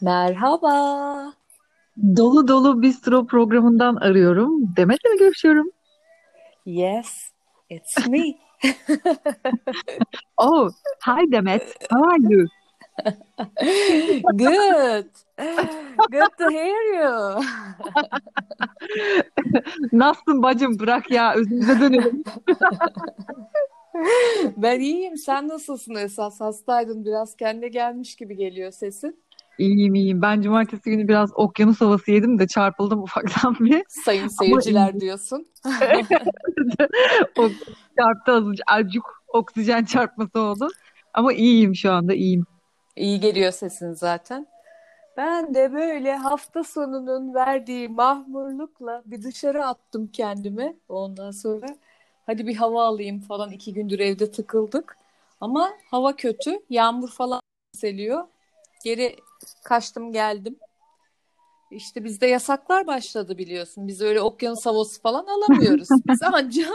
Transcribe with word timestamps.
Merhaba. 0.00 1.32
Dolu 2.16 2.48
Dolu 2.48 2.82
Bistro 2.82 3.26
programından 3.26 3.96
arıyorum. 3.96 4.76
Demet'le 4.76 5.04
mi 5.04 5.18
görüşüyorum? 5.18 5.70
Yes, 6.66 7.30
it's 7.70 8.06
me. 8.08 8.22
Oh, 10.36 10.70
hi 11.06 11.32
Demet. 11.32 11.62
How 11.90 12.10
are 12.10 12.34
you? 12.34 12.46
Good. 14.32 15.06
Good 16.10 16.32
to 16.38 16.50
hear 16.50 17.00
you. 17.00 17.42
Nasılsın 19.92 20.42
bacım? 20.42 20.78
Bırak 20.78 21.10
ya, 21.10 21.34
özümüze 21.34 21.80
dönelim. 21.80 22.24
Ben 24.56 24.80
iyiyim. 24.80 25.16
Sen 25.16 25.48
nasılsın 25.48 25.94
esas? 25.94 26.40
Hastaydın. 26.40 27.04
Biraz 27.04 27.36
kendine 27.36 27.68
gelmiş 27.68 28.16
gibi 28.16 28.36
geliyor 28.36 28.70
sesin. 28.72 29.22
İyiyim 29.58 29.94
iyiyim. 29.94 30.22
Ben 30.22 30.40
cumartesi 30.42 30.90
günü 30.90 31.08
biraz 31.08 31.30
okyanus 31.34 31.80
havası 31.80 32.10
yedim 32.10 32.38
de 32.38 32.46
çarpıldım 32.46 33.02
ufaktan 33.02 33.56
bir. 33.60 33.82
Sayın 33.88 34.22
Ama 34.22 34.30
seyirciler 34.30 34.88
iyiyim. 34.88 35.00
diyorsun. 35.00 35.48
O 37.38 37.48
çarptı. 37.98 38.44
Azıcık 38.66 39.02
oksijen 39.28 39.84
çarpması 39.84 40.40
oldu. 40.40 40.68
Ama 41.14 41.32
iyiyim 41.32 41.74
şu 41.74 41.92
anda, 41.92 42.14
iyiyim. 42.14 42.44
İyi 42.96 43.20
geliyor 43.20 43.52
sesin 43.52 43.92
zaten. 43.92 44.46
Ben 45.16 45.54
de 45.54 45.72
böyle 45.72 46.16
hafta 46.16 46.64
sonunun 46.64 47.34
verdiği 47.34 47.88
mahmurlukla 47.88 49.02
bir 49.06 49.22
dışarı 49.22 49.66
attım 49.66 50.06
kendimi. 50.12 50.76
Ondan 50.88 51.30
sonra 51.30 51.66
hadi 52.26 52.46
bir 52.46 52.56
hava 52.56 52.84
alayım 52.84 53.20
falan. 53.20 53.52
iki 53.52 53.74
gündür 53.74 53.98
evde 53.98 54.30
tıkıldık. 54.30 54.96
Ama 55.40 55.70
hava 55.90 56.16
kötü. 56.16 56.60
Yağmur 56.70 57.08
falan 57.10 57.40
seliyor. 57.72 58.24
Geri 58.84 59.16
kaçtım 59.64 60.12
geldim. 60.12 60.56
İşte 61.70 62.04
bizde 62.04 62.26
yasaklar 62.26 62.86
başladı 62.86 63.38
biliyorsun. 63.38 63.88
Biz 63.88 64.00
öyle 64.00 64.20
okyanus 64.20 64.66
havası 64.66 65.02
falan 65.02 65.26
alamıyoruz. 65.26 65.88
Biz 66.08 66.20
ancak 66.22 66.68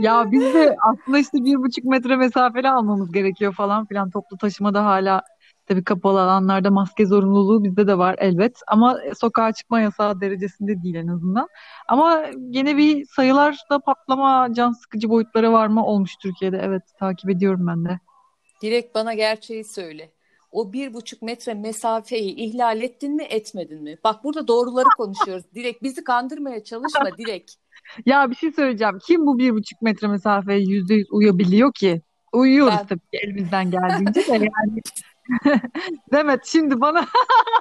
Ya 0.00 0.32
biz 0.32 0.54
de 0.54 0.76
aslında 0.92 1.18
işte 1.18 1.44
bir 1.44 1.56
buçuk 1.56 1.84
metre 1.84 2.16
mesafeli 2.16 2.70
almamız 2.70 3.12
gerekiyor 3.12 3.54
falan 3.54 3.86
filan. 3.86 4.10
Toplu 4.10 4.36
taşımada 4.36 4.84
hala 4.84 5.22
tabii 5.66 5.84
kapalı 5.84 6.20
alanlarda 6.22 6.70
maske 6.70 7.06
zorunluluğu 7.06 7.64
bizde 7.64 7.86
de 7.86 7.98
var 7.98 8.16
elbet. 8.18 8.60
Ama 8.68 8.98
sokağa 9.20 9.52
çıkma 9.52 9.80
yasağı 9.80 10.20
derecesinde 10.20 10.82
değil 10.82 10.94
en 10.94 11.06
azından. 11.06 11.48
Ama 11.88 12.24
gene 12.50 12.76
bir 12.76 13.06
sayılarda 13.06 13.78
patlama, 13.86 14.48
can 14.52 14.72
sıkıcı 14.72 15.08
boyutları 15.08 15.52
var 15.52 15.66
mı 15.66 15.86
olmuş 15.86 16.16
Türkiye'de. 16.16 16.60
Evet 16.62 16.82
takip 16.98 17.30
ediyorum 17.30 17.66
ben 17.66 17.84
de. 17.84 18.00
Direkt 18.62 18.94
bana 18.94 19.14
gerçeği 19.14 19.64
söyle. 19.64 20.10
O 20.52 20.72
bir 20.72 20.94
buçuk 20.94 21.22
metre 21.22 21.54
mesafeyi 21.54 22.36
ihlal 22.36 22.82
ettin 22.82 23.16
mi 23.16 23.22
etmedin 23.22 23.82
mi? 23.82 23.96
Bak 24.04 24.24
burada 24.24 24.48
doğruları 24.48 24.88
konuşuyoruz. 24.96 25.44
Direkt 25.54 25.82
bizi 25.82 26.04
kandırmaya 26.04 26.64
çalışma 26.64 27.18
direkt. 27.18 27.52
Ya 28.06 28.30
bir 28.30 28.36
şey 28.36 28.52
söyleyeceğim. 28.52 28.98
Kim 29.06 29.26
bu 29.26 29.38
bir 29.38 29.50
buçuk 29.50 29.82
metre 29.82 30.08
mesafeye 30.08 30.60
yüzde 30.60 30.94
yüz 30.94 31.06
uyabiliyor 31.10 31.72
ki? 31.72 32.02
Uyuyoruz 32.32 32.74
Ben 32.78 32.86
tabii 32.86 33.00
ki 33.00 33.18
elimizden 33.22 33.70
geldiğince 33.70 34.26
de 34.26 34.32
yani. 34.32 34.80
Demet 36.12 36.44
şimdi 36.46 36.80
bana 36.80 37.06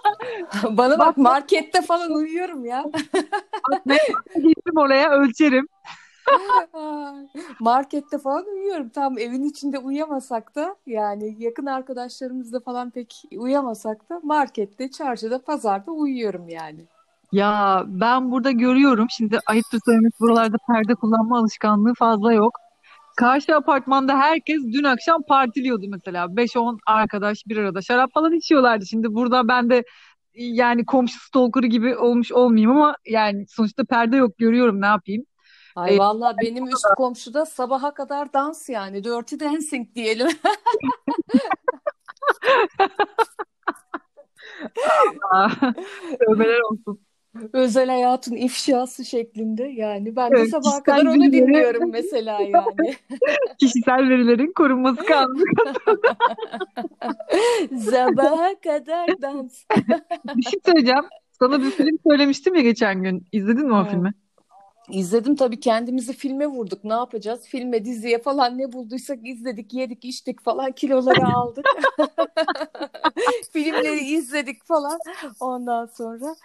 bana 0.64 1.00
bak 1.00 1.08
bak 1.08 1.18
markette 1.18 1.82
falan 1.82 2.12
uyuyorum 2.12 2.66
ya. 2.66 2.86
bak 3.72 3.86
gittim 4.36 4.78
oraya 4.78 5.12
ölçerim. 5.12 5.68
Markette 7.60 8.18
falan 8.18 8.46
uyuyorum. 8.46 8.90
Tam 8.90 9.18
evin 9.18 9.44
içinde 9.44 9.80
uyuyamasak 9.80 10.56
da 10.56 10.76
yani 10.86 11.36
yakın 11.40 11.66
arkadaşlarımızla 11.66 12.60
falan 12.60 12.90
pek 12.90 13.24
uyuyamasak 13.38 14.10
da 14.10 14.20
markette, 14.24 14.92
çarşıda, 14.92 15.42
pazarda 15.42 15.92
uyuyorum 15.92 16.50
yani. 16.50 16.86
Ya 17.32 17.84
ben 17.88 18.32
burada 18.32 18.52
görüyorum 18.52 19.08
şimdi 19.10 19.40
ayıptır 19.46 19.80
söylemesi 19.86 20.20
buralarda 20.20 20.58
perde 20.68 20.96
kullanma 20.96 21.40
alışkanlığı 21.40 21.94
fazla 21.94 22.34
yok. 22.34 22.60
Karşı 23.18 23.56
apartmanda 23.56 24.18
herkes 24.18 24.62
dün 24.74 24.84
akşam 24.84 25.22
partiliyordu 25.22 25.86
mesela. 25.90 26.36
beş 26.36 26.58
on 26.58 26.80
arkadaş 26.88 27.38
bir 27.48 27.58
arada 27.58 27.82
şarap 27.82 28.14
falan 28.14 28.34
içiyorlardı. 28.34 28.86
Şimdi 28.86 29.14
burada 29.14 29.48
ben 29.48 29.70
de 29.70 29.84
yani 30.36 30.86
komşu 30.86 31.20
stalker'ı 31.20 31.68
gibi 31.68 31.98
olmuş 31.98 32.32
olmayayım 32.32 32.72
ama 32.72 32.96
yani 33.06 33.46
sonuçta 33.48 33.84
perde 33.84 34.18
yok 34.18 34.38
görüyorum 34.38 34.82
ne 34.82 34.86
yapayım. 34.86 35.26
Ay 35.76 35.96
Ee, 35.96 35.98
vallahi 35.98 36.36
benim 36.42 36.68
üst 36.68 36.86
komşuda 36.98 37.46
sabaha 37.46 37.94
kadar 37.94 38.34
dans 38.34 38.70
yani. 38.70 39.04
Dirty 39.04 39.36
dancing 39.40 39.96
diyelim. 39.96 40.28
tövbeler 46.20 46.60
olsun. 46.60 47.00
Özel 47.54 47.90
hayatın 47.90 48.36
ifşası 48.36 49.06
şeklinde 49.06 49.64
yani. 49.64 50.16
Ben 50.16 50.32
de 50.32 50.36
Evet, 50.38 50.50
sabaha 50.50 50.84
kadar 50.84 51.02
onu 51.02 51.14
bilgileri, 51.14 51.48
dinliyorum 51.48 51.92
mesela 51.92 52.42
yani. 52.42 52.96
kişisel 53.60 54.10
verilerin 54.10 54.54
korunması 54.54 55.06
kanunu. 55.06 55.44
Sabaha 57.92 58.60
kadar 58.64 59.22
dans. 59.22 59.64
Bir 60.36 60.44
şey 60.44 60.60
söyleyeceğim. 60.66 61.06
Sana 61.40 61.62
bir 61.62 61.72
film 61.72 61.98
söylemiştim 62.10 62.56
ya 62.56 62.62
geçen 62.62 63.04
gün. 63.04 63.26
İzledin 63.32 63.68
mi 63.68 63.74
o 63.74 63.82
Evet. 63.82 63.92
filmi? 63.92 64.14
İzledim 64.90 65.36
tabii 65.36 65.60
kendimizi 65.60 66.14
filme 66.14 66.48
vurduk. 66.48 66.84
Ne 66.84 66.94
yapacağız? 66.94 67.42
Filme, 67.46 67.86
diziye 67.86 68.22
falan 68.22 68.58
ne 68.58 68.72
bulduysak 68.72 69.28
izledik, 69.28 69.74
yedik, 69.74 70.06
içtik 70.06 70.42
falan 70.42 70.72
kiloları 70.72 71.28
aldık. 71.36 71.66
Filmleri 73.52 74.00
izledik 74.00 74.64
falan. 74.64 75.00
Ondan 75.40 75.86
sonra 75.86 76.36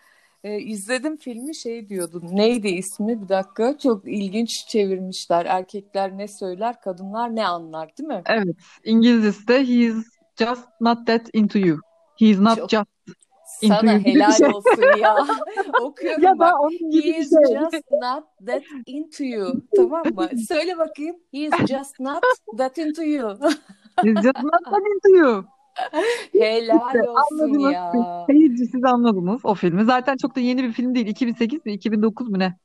e, 0.45 0.59
izledim 0.59 1.17
filmi 1.17 1.55
şey 1.55 1.89
diyordum. 1.89 2.23
Neydi 2.33 2.69
ismi? 2.69 3.23
Bir 3.23 3.29
dakika. 3.29 3.79
Çok 3.79 4.09
ilginç 4.09 4.67
çevirmişler. 4.67 5.47
Erkekler 5.47 6.19
ne 6.19 6.29
söyler, 6.29 6.81
kadınlar 6.81 7.37
ne 7.37 7.47
anlar, 7.47 7.97
değil 7.99 8.09
mi? 8.09 8.23
Evet. 8.27 8.57
İngilizcesi 8.85 9.49
de 9.49 9.59
he 9.59 9.75
is 9.75 10.05
just 10.39 10.65
not 10.81 11.07
that 11.07 11.31
into 11.33 11.59
you. 11.59 11.79
He 12.19 12.27
is 12.27 12.39
not 12.39 12.59
Çok 12.59 12.71
just 12.71 12.87
sana 13.69 13.99
helal 13.99 14.33
şey. 14.33 14.49
olsun 14.49 14.99
ya. 15.01 15.17
Okuyorum 15.83 16.23
Ya 16.23 16.39
bak. 16.39 16.55
He 16.93 16.99
is 16.99 17.31
şey. 17.31 17.59
just 17.59 17.91
not 17.91 18.25
that 18.47 18.63
into 18.87 19.25
you. 19.25 19.53
Tamam 19.77 20.03
mı? 20.15 20.29
Söyle 20.49 20.79
bakayım. 20.79 21.17
He 21.33 21.39
is 21.39 21.53
just 21.69 22.01
not 22.01 22.23
that 22.59 22.79
into 22.79 23.03
you. 23.03 23.39
He 24.03 24.09
is 24.11 24.15
just 24.23 24.43
not 24.43 24.65
that 24.65 24.83
into 24.95 25.09
you. 25.27 25.45
Helal 26.33 26.77
İşte 26.87 27.11
olsun 27.11 27.39
anladınız. 27.39 27.73
ya. 27.73 27.93
Seyirci 28.27 28.67
siz 28.67 28.85
anladınız 28.85 29.41
o 29.45 29.55
filmi. 29.55 29.85
Zaten 29.85 30.17
çok 30.17 30.37
da 30.37 30.41
yeni 30.41 30.63
bir 30.63 30.73
film 30.73 30.95
değil. 30.95 31.07
2008 31.07 31.67
mi 31.67 31.73
2009 31.73 32.29
mu 32.29 32.39
ne? 32.39 32.57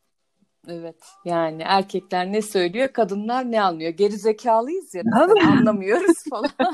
Evet 0.67 0.95
yani 1.25 1.61
erkekler 1.65 2.31
ne 2.31 2.41
söylüyor 2.41 2.87
kadınlar 2.87 3.51
ne 3.51 3.61
anlıyor 3.61 3.91
geri 3.91 4.17
zekalıyız 4.17 4.95
ya 4.95 5.03
Ama, 5.13 5.51
anlamıyoruz 5.51 6.23
falan 6.29 6.49
ama 6.59 6.73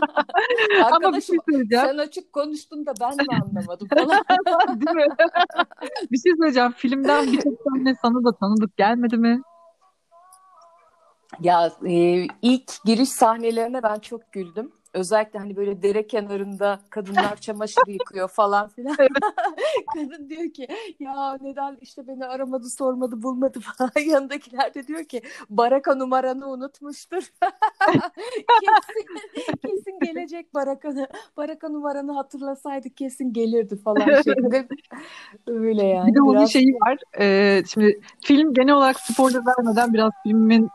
bir 0.70 0.82
arkadaşım 0.84 1.22
şey 1.22 1.38
söyleyeceğim. 1.50 1.86
sen 1.86 1.98
açık 1.98 2.34
konuştun 2.34 2.86
da 2.86 2.94
ben 3.02 3.16
mi 3.16 3.42
anlamadım 3.44 3.88
falan 3.94 4.24
Değil 4.82 4.96
mi? 4.96 5.16
Bir 6.12 6.18
şey 6.18 6.34
söyleyeceğim. 6.38 6.72
Filmden 6.72 7.26
birçok 7.28 7.54
sahne 7.70 7.96
sana 8.02 8.24
da 8.24 8.38
tanıdık 8.38 8.78
gelmedi 8.78 9.18
mi? 9.18 9.42
ya 11.40 11.72
e, 11.86 12.26
ilk 12.42 12.84
giriş 12.86 13.10
sahnelerine 13.10 13.84
ben 13.84 14.00
çok 14.00 14.32
güldüm 14.32 14.72
özellikle 14.94 15.40
hani 15.40 15.56
böyle 15.56 15.82
dere 15.82 16.08
kenarında 16.08 16.80
kadınlar 16.90 17.36
çamaşır 17.42 17.88
yıkıyor 17.88 18.28
falan 18.28 18.68
filan. 18.68 18.96
Kadın 19.94 20.30
diyor 20.30 20.54
ki 20.54 20.68
ya 21.00 21.38
neden 21.42 21.78
işte 21.82 22.08
beni 22.08 22.26
aramadı 22.26 22.70
sormadı 22.70 23.24
bulmadı? 23.24 23.60
falan. 23.78 23.92
Yanındakiler 24.06 24.74
de 24.74 24.88
diyor 24.88 25.04
ki 25.04 25.22
baraka 25.50 25.96
numaranı 25.96 26.48
unutmuştur. 26.48 27.32
Kesin 28.62 29.06
kesin 29.62 30.00
gelecek 30.02 30.54
baraka 30.54 31.08
baraka 31.38 31.70
numaranı 31.70 32.12
hatırlasaydık 32.12 32.98
kesin 32.98 33.34
gelirdi 33.34 33.78
falan 33.84 34.22
şeklinde. 34.22 34.68
Öyle 35.48 35.82
Bir 35.82 35.88
yani 35.88 36.16
de 36.16 36.22
onun 36.22 36.36
biraz 36.36 36.52
şeyi 36.52 36.74
var. 36.74 36.98
Ee, 37.20 37.64
şimdi 37.68 38.02
film 38.24 38.54
genel 38.54 38.76
olarak 38.76 39.00
spoiler 39.00 39.42
vermeden 39.46 39.94
biraz 39.94 40.12
filmin 40.24 40.70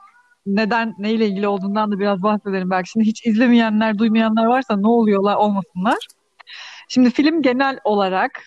neden 0.47 0.95
neyle 0.99 1.27
ilgili 1.27 1.49
olduğundan 1.49 1.93
da 1.93 1.99
biraz 1.99 2.23
bahsedelim 2.23 2.71
belki. 2.71 2.91
Şimdi 2.91 3.07
hiç 3.07 3.27
izlemeyenler, 3.27 3.99
duymayanlar 3.99 4.47
varsa 4.47 4.77
ne 4.77 4.89
oluyorlar 4.89 5.37
olmasınlar. 5.37 5.99
Şimdi 6.89 7.11
film 7.11 7.43
genel 7.43 7.79
olarak 7.85 8.43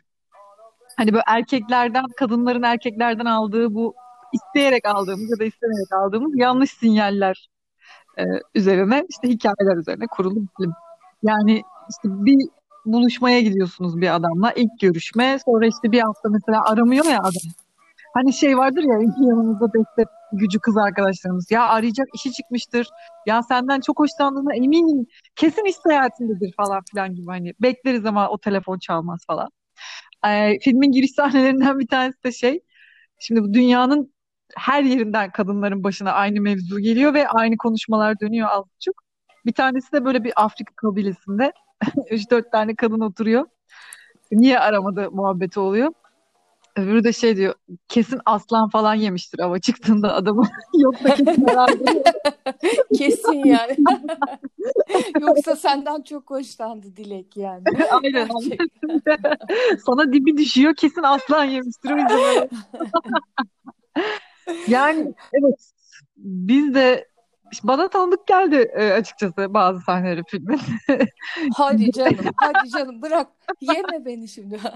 hani 0.98 1.14
böyle 1.14 1.24
erkeklerden, 1.28 2.06
kadınların 2.18 2.64
erkeklerden 2.64 3.26
aldığı 3.26 3.74
bu 3.74 3.96
isteyerek 4.34 4.88
aldığımız 4.88 5.32
ya 5.32 5.40
da 5.40 5.44
istemeyerek 5.44 5.94
aldığımız 5.94 6.32
yanlış 6.36 6.72
sinyaller 6.72 7.50
e, 8.18 8.24
üzerine 8.56 9.06
işte 9.10 9.30
hikayeler 9.30 9.78
üzerine 9.78 10.08
kurulu 10.08 10.36
bir 10.36 10.48
film. 10.58 10.74
Yani 11.24 11.64
işte 11.90 12.26
bir 12.26 12.50
buluşmaya 12.86 13.42
gidiyorsunuz 13.42 14.02
bir 14.02 14.16
adamla 14.16 14.52
ilk 14.52 14.80
görüşme 14.82 15.38
sonra 15.46 15.68
işte 15.68 15.92
bir 15.92 16.00
hafta 16.00 16.30
mesela 16.30 16.64
aramıyor 16.66 17.06
ya 17.06 17.20
adam. 17.20 17.52
Hani 18.14 18.34
şey 18.34 18.58
vardır 18.58 18.84
ya 18.84 18.94
yanımızda 19.30 19.74
destek 19.74 20.08
gücü 20.34 20.60
kız 20.60 20.78
arkadaşlarımız. 20.78 21.52
Ya 21.52 21.68
arayacak 21.68 22.08
işi 22.16 22.32
çıkmıştır. 22.32 22.88
Ya 23.26 23.44
senden 23.44 23.80
çok 23.80 24.00
hoşlandığına 24.00 24.56
eminim. 24.56 25.06
Kesin 25.36 25.66
iş 25.66 25.76
seyahatindedir 25.76 26.54
falan 26.58 26.82
filan 26.92 27.16
gibi. 27.16 27.26
Hani 27.28 27.54
bekleriz 27.62 28.06
ama 28.06 28.30
o 28.30 28.38
telefon 28.38 28.80
çalmaz 28.80 29.20
falan. 29.28 29.50
Ee, 30.28 30.60
filmin 30.60 30.92
giriş 30.92 31.12
sahnelerinden 31.16 31.80
bir 31.80 31.88
tanesi 31.88 32.24
de 32.24 32.32
şey. 32.32 32.60
Şimdi 33.20 33.44
bu 33.44 33.54
dünyanın 33.54 34.14
her 34.58 34.84
yerinden 34.84 35.32
kadınların 35.32 35.84
başına 35.84 36.12
aynı 36.12 36.42
mevzu 36.42 36.80
geliyor 36.80 37.14
ve 37.14 37.28
aynı 37.28 37.58
konuşmalar 37.58 38.20
dönüyor 38.20 38.48
az 38.52 38.64
buçuk. 38.76 39.04
Bir 39.46 39.54
tanesi 39.54 39.92
de 39.94 40.06
böyle 40.06 40.24
bir 40.24 40.34
Afrika 40.36 40.74
kabilesinde 40.76 41.54
3-4 42.12 42.52
tane 42.52 42.76
kadın 42.76 43.00
oturuyor. 43.00 43.46
Niye 44.32 44.60
aramadı 44.60 45.12
muhabbeti 45.12 45.60
oluyor. 45.60 45.94
Öbürü 46.76 47.04
de 47.04 47.14
şey 47.14 47.38
diyor 47.38 47.54
kesin 47.88 48.20
aslan 48.26 48.70
falan 48.70 48.96
yemiştir 48.96 49.40
hava 49.40 49.60
çıktığında 49.60 50.14
adamı. 50.14 50.44
Yoksa 50.80 51.16
kesin 51.16 51.46
Kesin 52.98 53.46
yani. 53.46 53.78
Yoksa 55.22 55.56
senden 55.56 56.02
çok 56.02 56.30
hoşlandı 56.30 56.96
Dilek 56.96 57.38
yani. 57.38 57.64
Aynen. 57.92 58.30
Sana 59.86 60.14
dibi 60.14 60.38
düşüyor 60.38 60.76
kesin 60.76 61.04
aslan 61.04 61.44
yemiştir 61.44 61.92
o 61.92 61.98
yüzden 61.98 62.20
öyle. 62.20 62.50
Yani 64.68 65.14
evet 65.34 65.72
biz 66.18 66.76
de 66.76 67.10
bana 67.64 67.88
tanıdık 67.88 68.28
geldi 68.28 68.72
e, 68.76 68.92
açıkçası 68.92 69.54
bazı 69.54 69.80
sahneleri 69.80 70.24
filmin. 70.28 70.60
Hadi 71.54 71.92
canım, 71.96 72.26
hadi 72.36 72.70
canım 72.70 73.02
bırak. 73.02 73.28
Yeme 73.62 74.06
beni 74.06 74.28
şimdi. 74.28 74.60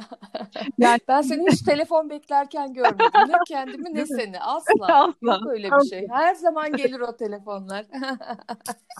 Yani 0.77 0.99
ben 1.07 1.21
seni 1.21 1.51
hiç 1.51 1.61
telefon 1.61 2.09
beklerken 2.09 2.73
görmedim. 2.73 3.05
Ne 3.27 3.33
kendimi 3.47 3.93
ne 3.93 4.05
seni. 4.05 4.39
Asla. 4.39 4.85
Asla. 4.87 5.13
Yok 5.21 5.47
öyle 5.47 5.69
bir 5.71 5.89
şey. 5.89 6.07
Her 6.11 6.35
zaman 6.35 6.73
gelir 6.73 6.99
o 6.99 7.15
telefonlar. 7.17 7.85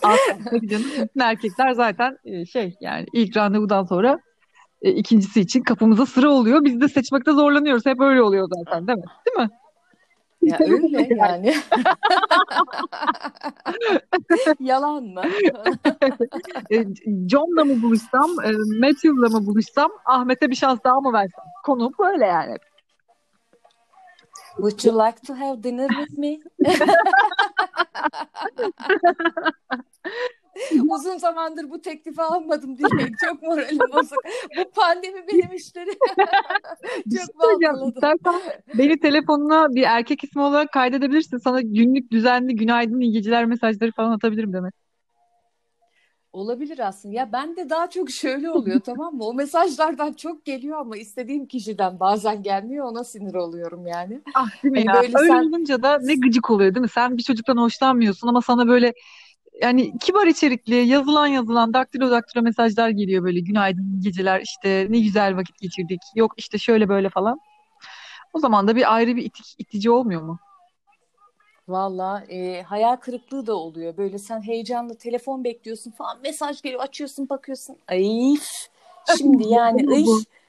Asla. 0.02 0.68
Canım. 0.70 0.86
Erkekler 1.20 1.72
zaten 1.72 2.18
e, 2.24 2.46
şey 2.46 2.76
yani 2.80 3.06
ilk 3.12 3.36
randevudan 3.36 3.84
sonra 3.84 4.20
e, 4.82 4.90
ikincisi 4.90 5.40
için 5.40 5.62
kapımıza 5.62 6.06
sıra 6.06 6.30
oluyor. 6.30 6.64
Biz 6.64 6.80
de 6.80 6.88
seçmekte 6.88 7.32
zorlanıyoruz. 7.32 7.86
Hep 7.86 8.00
öyle 8.00 8.22
oluyor 8.22 8.48
zaten 8.58 8.86
değil 8.86 8.98
mi? 8.98 9.04
Değil 9.26 9.48
mi? 9.48 9.56
Ya 10.44 10.58
öyle 10.60 11.14
yani. 11.14 11.54
Yalan 14.60 15.04
mı? 15.04 15.22
E, 16.70 16.84
John'la 17.28 17.64
mı 17.64 17.82
buluşsam, 17.82 18.30
e, 18.44 18.50
Matthew'la 18.80 19.28
mı 19.28 19.46
buluşsam, 19.46 19.90
Ahmet'e 20.04 20.50
bir 20.50 20.54
şans 20.54 20.78
daha 20.84 21.00
mı 21.00 21.12
versem? 21.12 21.44
Konu 21.64 21.92
böyle 21.98 22.26
yani. 22.26 22.56
Would 24.56 24.84
you 24.84 25.06
like 25.06 25.20
to 25.26 25.34
have 25.34 25.62
dinner 25.62 25.88
with 25.88 26.18
me? 26.18 26.38
Uzun 30.88 31.18
zamandır 31.18 31.70
bu 31.70 31.80
teklifi 31.80 32.22
almadım 32.22 32.78
diye 32.78 32.88
çok 33.26 33.42
moralim 33.42 33.78
bozuk. 33.78 34.18
Bu 34.58 34.70
pandemi 34.70 35.24
benim 35.32 35.52
işleri 35.52 35.90
çok 37.16 37.38
baltaladı. 37.38 38.62
beni 38.74 39.00
telefonuna 39.00 39.74
bir 39.74 39.82
erkek 39.82 40.24
ismi 40.24 40.42
olarak 40.42 40.72
kaydedebilirsin. 40.72 41.38
Sana 41.38 41.60
günlük 41.60 42.10
düzenli 42.10 42.56
günaydın 42.56 43.00
iyi 43.00 43.12
geceler 43.12 43.44
mesajları 43.44 43.92
falan 43.92 44.10
atabilirim 44.10 44.52
demek. 44.52 44.74
Olabilir 46.34 46.78
aslında. 46.78 47.14
Ya 47.14 47.32
ben 47.32 47.56
de 47.56 47.70
daha 47.70 47.90
çok 47.90 48.10
şöyle 48.10 48.50
oluyor 48.50 48.80
tamam 48.80 49.14
mı? 49.14 49.24
O 49.24 49.34
mesajlardan 49.34 50.12
çok 50.12 50.44
geliyor 50.44 50.78
ama 50.78 50.96
istediğim 50.96 51.46
kişiden 51.46 52.00
bazen 52.00 52.42
gelmiyor. 52.42 52.86
Ona 52.86 53.04
sinir 53.04 53.34
oluyorum 53.34 53.86
yani. 53.86 54.20
Ah 54.34 54.62
değil 54.62 54.72
mi 54.72 54.84
hani 54.86 54.96
ya? 54.96 55.02
Böyle 55.02 55.18
Öyle 55.18 55.32
sen... 55.32 55.42
olunca 55.42 55.82
da 55.82 55.98
ne 56.02 56.14
gıcık 56.14 56.50
oluyor 56.50 56.74
değil 56.74 56.82
mi? 56.82 56.88
Sen 56.88 57.16
bir 57.16 57.22
çocuktan 57.22 57.56
hoşlanmıyorsun 57.56 58.28
ama 58.28 58.42
sana 58.42 58.68
böyle 58.68 58.94
yani 59.62 59.98
kibar 59.98 60.26
içerikli 60.26 60.74
yazılan 60.74 61.26
yazılan 61.26 61.74
daktilo 61.74 62.10
daktilo 62.10 62.42
mesajlar 62.42 62.88
geliyor 62.88 63.24
böyle 63.24 63.40
günaydın 63.40 64.00
geceler 64.00 64.40
işte 64.40 64.86
ne 64.90 65.00
güzel 65.00 65.36
vakit 65.36 65.58
geçirdik 65.58 66.00
yok 66.14 66.32
işte 66.36 66.58
şöyle 66.58 66.88
böyle 66.88 67.10
falan. 67.10 67.40
O 68.32 68.38
zaman 68.38 68.68
da 68.68 68.76
bir 68.76 68.94
ayrı 68.94 69.16
bir 69.16 69.24
itici, 69.24 69.54
itici 69.58 69.90
olmuyor 69.90 70.22
mu? 70.22 70.38
Valla 71.68 72.24
e, 72.28 72.62
hayal 72.62 72.96
kırıklığı 72.96 73.46
da 73.46 73.54
oluyor. 73.56 73.96
Böyle 73.96 74.18
sen 74.18 74.42
heyecanla 74.42 74.94
telefon 74.94 75.44
bekliyorsun 75.44 75.90
falan 75.90 76.20
mesaj 76.22 76.62
geliyor 76.62 76.82
açıyorsun 76.82 77.28
bakıyorsun. 77.28 77.76
Ay 77.88 78.34
şimdi 79.18 79.48
yani 79.48 79.86
ay 79.94 80.04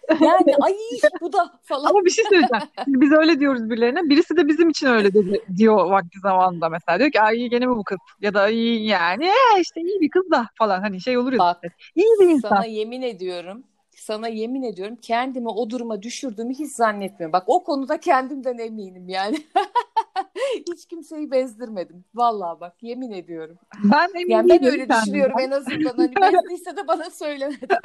yani 0.10 0.56
ay 0.62 0.74
bu 1.22 1.34
da 1.34 1.60
falan. 1.64 1.90
Ama 1.90 2.06
bir 2.06 2.10
şey 2.10 2.26
söyleyeceğim. 2.26 2.64
Biz 2.88 3.12
öyle 3.12 3.40
diyoruz 3.40 3.70
birilerine. 3.70 4.10
Birisi 4.10 4.38
de 4.38 4.48
bizim 4.48 4.70
için 4.70 4.88
öyle 4.88 5.14
dedi, 5.14 5.42
diyor 5.58 5.90
vakti 5.90 6.20
zamanında 6.20 6.70
mesela. 6.70 7.00
Diyor 7.00 7.12
ki 7.12 7.22
ay 7.22 7.50
gene 7.50 7.66
mi 7.66 7.76
bu 7.76 7.84
kız? 7.84 7.98
Ya 8.22 8.34
da 8.34 8.50
iyi 8.50 8.86
yani 8.86 9.30
işte 9.62 9.82
iyi 9.82 10.02
bir 10.02 10.10
kız 10.10 10.32
da 10.32 10.50
falan. 10.56 10.82
Hani 10.82 11.02
şey 11.02 11.18
olur 11.18 11.34
ya. 11.34 11.40
Bak, 11.40 11.62
iyi 11.96 12.08
bir 12.20 12.30
insan. 12.30 12.50
Sana 12.50 12.66
yemin 12.66 13.02
ediyorum 13.02 13.64
sana 14.06 14.28
yemin 14.28 14.64
ediyorum 14.64 14.98
kendimi 15.02 15.50
o 15.50 15.70
duruma 15.70 16.02
düşürdüğümü 16.02 16.54
hiç 16.54 16.72
zannetmiyorum. 16.72 17.34
Bak 17.34 17.44
o 17.48 17.64
konuda 17.64 18.00
kendimden 18.00 18.58
eminim 18.58 19.10
yani. 19.10 19.38
hiç 20.72 20.86
kimseyi 20.86 21.32
bezdirmedim. 21.32 22.06
Vallahi 22.16 22.60
bak 22.60 22.74
yemin 22.82 23.12
ediyorum. 23.12 23.58
Ben 23.84 24.10
emin 24.16 24.30
yani 24.30 24.50
ben 24.50 24.66
öyle 24.66 24.90
düşünüyorum 24.90 25.40
en 25.40 25.52
azından. 25.52 25.98
Hani 25.98 26.16
bezdiyse 26.16 26.78
de 26.78 26.88
bana 26.88 27.10
söylemedi. 27.10 27.68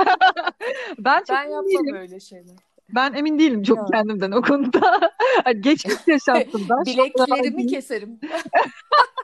ben 0.99 1.23
ben 1.29 1.43
yapmam 1.43 1.67
değilim. 1.67 1.95
öyle 1.95 2.21
şeyler. 2.21 2.57
Ben 2.95 3.13
emin 3.13 3.39
değilim 3.39 3.63
çok 3.63 3.79
ya. 3.79 3.87
kendimden 3.93 4.31
o 4.31 4.43
konuda. 4.43 5.11
Hani 5.45 5.61
geçmiş 5.61 5.95
yaşantımda. 6.07 6.75
Bileklerimi 6.87 7.67
keserim. 7.67 8.21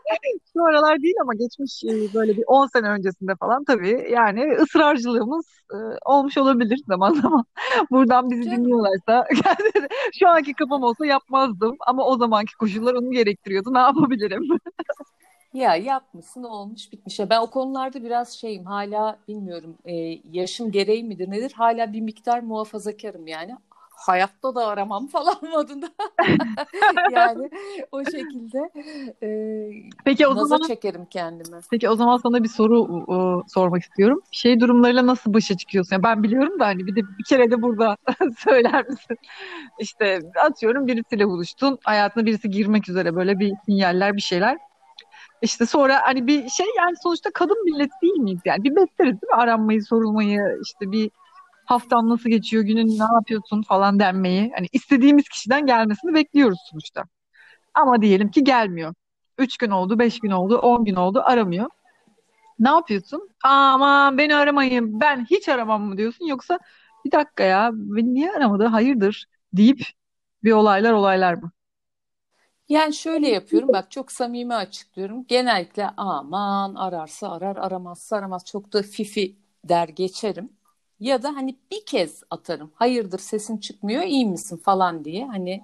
Şu 0.52 0.64
aralar 0.64 1.02
değil 1.02 1.14
ama 1.22 1.34
geçmiş 1.34 1.84
e, 1.84 2.14
böyle 2.14 2.36
bir 2.36 2.44
10 2.46 2.66
sene 2.66 2.88
öncesinde 2.88 3.32
falan 3.40 3.64
tabii 3.64 4.08
yani 4.10 4.56
ısrarcılığımız 4.60 5.46
e, 5.72 5.76
olmuş 6.04 6.38
olabilir 6.38 6.80
zaman 6.88 7.14
zaman. 7.14 7.44
Buradan 7.90 8.30
bizi 8.30 8.44
Canım. 8.44 8.56
dinliyorlarsa 8.56 9.26
şu 10.18 10.28
anki 10.28 10.54
kafam 10.54 10.82
olsa 10.82 11.06
yapmazdım 11.06 11.76
ama 11.86 12.04
o 12.04 12.16
zamanki 12.16 12.56
koşullar 12.56 12.94
onu 12.94 13.10
gerektiriyordu. 13.10 13.74
Ne 13.74 13.78
yapabilirim? 13.78 14.42
Ya 15.54 15.76
yapmışsın 15.76 16.42
olmuş 16.42 16.92
bitmiş. 16.92 17.18
Ya 17.18 17.30
ben 17.30 17.40
o 17.40 17.50
konularda 17.50 18.02
biraz 18.04 18.32
şeyim 18.32 18.64
hala 18.64 19.18
bilmiyorum 19.28 19.78
e, 19.84 19.94
yaşım 20.32 20.70
gereği 20.70 21.04
midir 21.04 21.30
nedir 21.30 21.52
hala 21.52 21.92
bir 21.92 22.00
miktar 22.00 22.40
muhafazakarım 22.40 23.26
yani 23.26 23.56
hayatta 23.96 24.54
da 24.54 24.66
aramam 24.66 25.06
falan 25.12 25.36
modunda. 25.50 25.86
yani 27.12 27.50
o 27.92 28.04
şekilde 28.04 28.70
e, 29.22 29.28
peki 30.04 30.26
o 30.26 30.34
zaman 30.44 30.66
çekerim 30.66 31.06
kendimi. 31.10 31.60
Peki 31.70 31.88
o 31.88 31.96
zaman 31.96 32.16
sana 32.16 32.42
bir 32.42 32.48
soru 32.48 32.82
o, 32.82 33.42
sormak 33.48 33.82
istiyorum. 33.82 34.22
Şey 34.30 34.60
durumlarıyla 34.60 35.06
nasıl 35.06 35.34
başa 35.34 35.56
çıkıyorsun? 35.56 35.96
Yani 35.96 36.02
ben 36.02 36.22
biliyorum 36.22 36.60
da 36.60 36.66
hani 36.66 36.86
bir 36.86 36.96
de 36.96 37.00
bir 37.18 37.24
kere 37.24 37.50
de 37.50 37.62
burada 37.62 37.96
söyler 38.38 38.88
misin? 38.88 39.16
İşte 39.78 40.20
atıyorum 40.44 40.86
birisiyle 40.86 41.26
buluştun. 41.26 41.78
Hayatına 41.84 42.26
birisi 42.26 42.50
girmek 42.50 42.88
üzere 42.88 43.16
böyle 43.16 43.38
bir 43.38 43.52
sinyaller 43.66 44.16
bir 44.16 44.22
şeyler. 44.22 44.58
İşte 45.42 45.66
sonra 45.66 46.00
hani 46.02 46.26
bir 46.26 46.48
şey 46.48 46.66
yani 46.78 46.94
sonuçta 47.02 47.30
kadın 47.30 47.64
millet 47.64 47.90
değil 48.02 48.16
miyiz 48.18 48.40
yani? 48.44 48.64
Bir 48.64 48.70
bekleriz 48.70 49.12
değil 49.22 49.32
mi? 49.32 49.36
Aranmayı, 49.36 49.82
sorulmayı, 49.84 50.40
işte 50.62 50.92
bir 50.92 51.10
haftan 51.66 52.08
nasıl 52.08 52.30
geçiyor, 52.30 52.62
günün 52.64 52.98
ne 52.98 53.04
yapıyorsun 53.14 53.62
falan 53.62 54.00
denmeyi. 54.00 54.52
Hani 54.56 54.68
istediğimiz 54.72 55.28
kişiden 55.28 55.66
gelmesini 55.66 56.14
bekliyoruz 56.14 56.58
sonuçta. 56.70 57.04
Ama 57.74 58.02
diyelim 58.02 58.30
ki 58.30 58.44
gelmiyor. 58.44 58.94
Üç 59.38 59.56
gün 59.58 59.70
oldu, 59.70 59.98
beş 59.98 60.20
gün 60.20 60.30
oldu, 60.30 60.58
on 60.58 60.84
gün 60.84 60.94
oldu 60.94 61.22
aramıyor. 61.24 61.70
Ne 62.58 62.68
yapıyorsun? 62.68 63.30
Aman 63.44 64.18
beni 64.18 64.36
aramayın, 64.36 65.00
ben 65.00 65.26
hiç 65.30 65.48
aramam 65.48 65.82
mı 65.82 65.96
diyorsun? 65.98 66.26
Yoksa 66.26 66.58
bir 67.04 67.12
dakika 67.12 67.44
ya, 67.44 67.70
beni 67.72 68.14
niye 68.14 68.32
aramadı, 68.32 68.64
hayırdır 68.66 69.26
deyip 69.52 69.80
bir 70.44 70.52
olaylar 70.52 70.92
olaylar 70.92 71.34
mı? 71.34 71.52
Yani 72.68 72.94
şöyle 72.94 73.28
yapıyorum 73.28 73.68
bak 73.68 73.90
çok 73.90 74.12
samimi 74.12 74.54
açıklıyorum. 74.54 75.26
Genellikle 75.26 75.90
aman 75.96 76.74
ararsa 76.74 77.32
arar 77.32 77.56
aramazsa 77.56 78.16
aramaz 78.16 78.44
çok 78.44 78.72
da 78.72 78.82
fifi 78.82 79.36
der 79.64 79.88
geçerim. 79.88 80.55
Ya 81.00 81.22
da 81.22 81.34
hani 81.36 81.56
bir 81.70 81.86
kez 81.86 82.22
atarım. 82.30 82.70
Hayırdır 82.74 83.18
sesin 83.18 83.58
çıkmıyor 83.58 84.02
iyi 84.02 84.26
misin 84.26 84.56
falan 84.56 85.04
diye. 85.04 85.26
Hani 85.26 85.62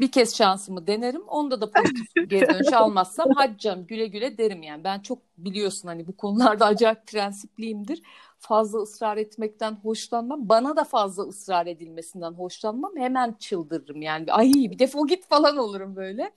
bir 0.00 0.12
kez 0.12 0.36
şansımı 0.36 0.86
denerim. 0.86 1.22
Onda 1.28 1.60
da 1.60 1.70
pozitif 1.70 2.14
geri 2.30 2.48
dönüş 2.54 2.72
almazsam 2.72 3.26
hadi 3.34 3.58
canım 3.58 3.86
güle 3.86 4.06
güle 4.06 4.38
derim 4.38 4.62
yani. 4.62 4.84
Ben 4.84 5.00
çok 5.00 5.18
biliyorsun 5.38 5.88
hani 5.88 6.06
bu 6.06 6.16
konularda 6.16 6.66
acayip 6.66 7.06
prensipliyimdir. 7.06 8.02
Fazla 8.38 8.78
ısrar 8.78 9.16
etmekten 9.16 9.72
hoşlanmam. 9.72 10.48
Bana 10.48 10.76
da 10.76 10.84
fazla 10.84 11.22
ısrar 11.22 11.66
edilmesinden 11.66 12.32
hoşlanmam. 12.32 12.96
Hemen 12.96 13.32
çıldırırım 13.38 14.02
yani. 14.02 14.32
Ay 14.32 14.52
bir 14.52 14.78
defol 14.78 15.08
git 15.08 15.26
falan 15.26 15.56
olurum 15.56 15.96
böyle. 15.96 16.32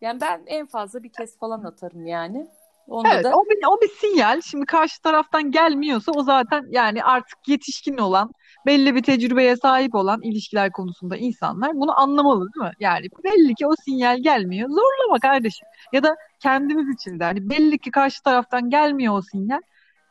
Yani 0.00 0.20
ben 0.20 0.42
en 0.46 0.66
fazla 0.66 1.02
bir 1.02 1.12
kez 1.12 1.38
falan 1.38 1.64
atarım 1.64 2.06
yani. 2.06 2.48
Onda 2.88 3.14
Evet, 3.14 3.24
da 3.24 3.36
o 3.36 3.44
bir, 3.44 3.58
o 3.66 3.80
bir 3.80 3.88
sinyal. 3.88 4.40
Şimdi 4.40 4.66
karşı 4.66 5.02
taraftan 5.02 5.50
gelmiyorsa 5.50 6.12
o 6.12 6.22
zaten 6.22 6.64
yani 6.70 7.04
artık 7.04 7.48
yetişkin 7.48 7.98
olan, 7.98 8.30
belli 8.66 8.94
bir 8.94 9.02
tecrübeye 9.02 9.56
sahip 9.56 9.94
olan 9.94 10.22
ilişkiler 10.22 10.72
konusunda 10.72 11.16
insanlar 11.16 11.74
bunu 11.74 12.00
anlamalı 12.00 12.40
değil 12.54 12.66
mi? 12.70 12.72
Yani 12.80 13.06
belli 13.24 13.54
ki 13.54 13.66
o 13.66 13.74
sinyal 13.84 14.18
gelmiyor. 14.22 14.68
Zorlama 14.68 15.18
kardeşim. 15.22 15.68
Ya 15.92 16.02
da 16.02 16.16
kendimiz 16.40 16.94
için 16.94 17.20
de 17.20 17.24
hani 17.24 17.50
belli 17.50 17.78
ki 17.78 17.90
karşı 17.90 18.22
taraftan 18.22 18.70
gelmiyor 18.70 19.18
o 19.18 19.22
sinyal. 19.22 19.60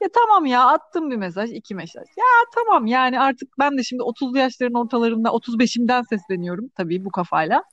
Ya 0.01 0.07
tamam 0.13 0.45
ya 0.45 0.67
attım 0.67 1.11
bir 1.11 1.15
mesaj, 1.15 1.51
iki 1.51 1.75
mesaj. 1.75 2.03
Ya 2.17 2.25
tamam 2.55 2.85
yani 2.85 3.19
artık 3.19 3.49
ben 3.59 3.77
de 3.77 3.83
şimdi 3.83 4.03
30'lu 4.03 4.37
yaşların 4.37 4.73
ortalarında 4.73 5.29
35'imden 5.29 6.03
sesleniyorum 6.09 6.69
tabii 6.77 7.05
bu 7.05 7.11
kafayla. 7.11 7.63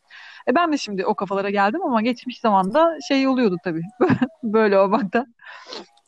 E 0.49 0.55
ben 0.55 0.73
de 0.73 0.79
şimdi 0.79 1.07
o 1.07 1.15
kafalara 1.15 1.51
geldim 1.51 1.83
ama 1.83 2.03
geçmiş 2.03 2.41
zamanda 2.41 2.99
şey 3.09 3.29
oluyordu 3.29 3.57
tabii. 3.65 3.83
Böyle 4.43 4.79
olmakta 4.79 5.27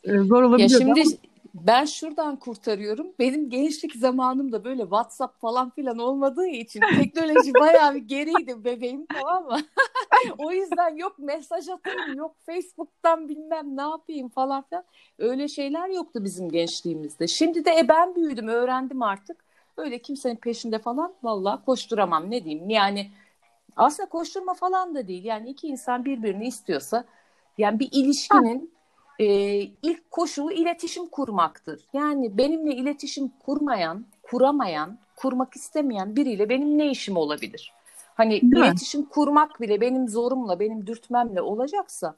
e, 0.03 0.17
zor 0.17 0.41
ya 0.41 0.47
olabiliyordu 0.47 0.77
şimdi 0.77 1.01
ama 1.01 1.11
ben 1.53 1.85
şuradan 1.85 2.35
kurtarıyorum. 2.35 3.07
Benim 3.19 3.49
gençlik 3.49 3.95
zamanımda 3.95 4.63
böyle 4.63 4.81
WhatsApp 4.81 5.41
falan 5.41 5.69
filan 5.69 5.97
olmadığı 5.97 6.47
için 6.47 6.81
teknoloji 6.97 7.53
bayağı 7.53 7.95
bir 7.95 7.99
geriydi 7.99 8.63
bebeğim 8.63 9.05
tamam 9.05 9.45
mı? 9.45 9.59
O 10.37 10.51
yüzden 10.51 10.95
yok 10.95 11.19
mesaj 11.19 11.69
atayım, 11.69 12.13
yok 12.17 12.35
Facebook'tan 12.45 13.29
bilmem 13.29 13.77
ne 13.77 13.81
yapayım 13.81 14.29
falan 14.29 14.63
filan. 14.69 14.83
Öyle 15.19 15.47
şeyler 15.47 15.89
yoktu 15.89 16.23
bizim 16.23 16.49
gençliğimizde. 16.49 17.27
Şimdi 17.27 17.65
de 17.65 17.79
e 17.79 17.87
ben 17.87 18.15
büyüdüm, 18.15 18.47
öğrendim 18.47 19.01
artık. 19.01 19.43
Öyle 19.77 19.99
kimsenin 19.99 20.35
peşinde 20.35 20.79
falan 20.79 21.13
vallahi 21.23 21.65
koşturamam 21.65 22.31
ne 22.31 22.43
diyeyim. 22.43 22.69
Yani 22.69 23.11
aslında 23.77 24.09
koşturma 24.09 24.53
falan 24.53 24.95
da 24.95 25.07
değil. 25.07 25.23
Yani 25.23 25.49
iki 25.49 25.67
insan 25.67 26.05
birbirini 26.05 26.47
istiyorsa 26.47 27.05
yani 27.57 27.79
bir 27.79 27.85
ha, 27.85 27.91
ilişkinin 27.93 28.73
e, 29.19 29.25
ilk 29.61 30.11
koşulu 30.11 30.51
iletişim 30.51 31.07
kurmaktır. 31.07 31.81
Yani 31.93 32.37
benimle 32.37 32.75
iletişim 32.75 33.31
kurmayan, 33.45 34.05
kuramayan, 34.23 34.97
kurmak 35.15 35.55
istemeyen 35.55 36.15
biriyle 36.15 36.49
benim 36.49 36.77
ne 36.77 36.91
işim 36.91 37.17
olabilir? 37.17 37.73
Hani 38.15 38.41
değil 38.41 38.53
mi? 38.53 38.59
iletişim 38.59 39.05
kurmak 39.05 39.61
bile 39.61 39.81
benim 39.81 40.09
zorumla, 40.09 40.59
benim 40.59 40.87
dürtmemle 40.87 41.41
olacaksa 41.41 42.15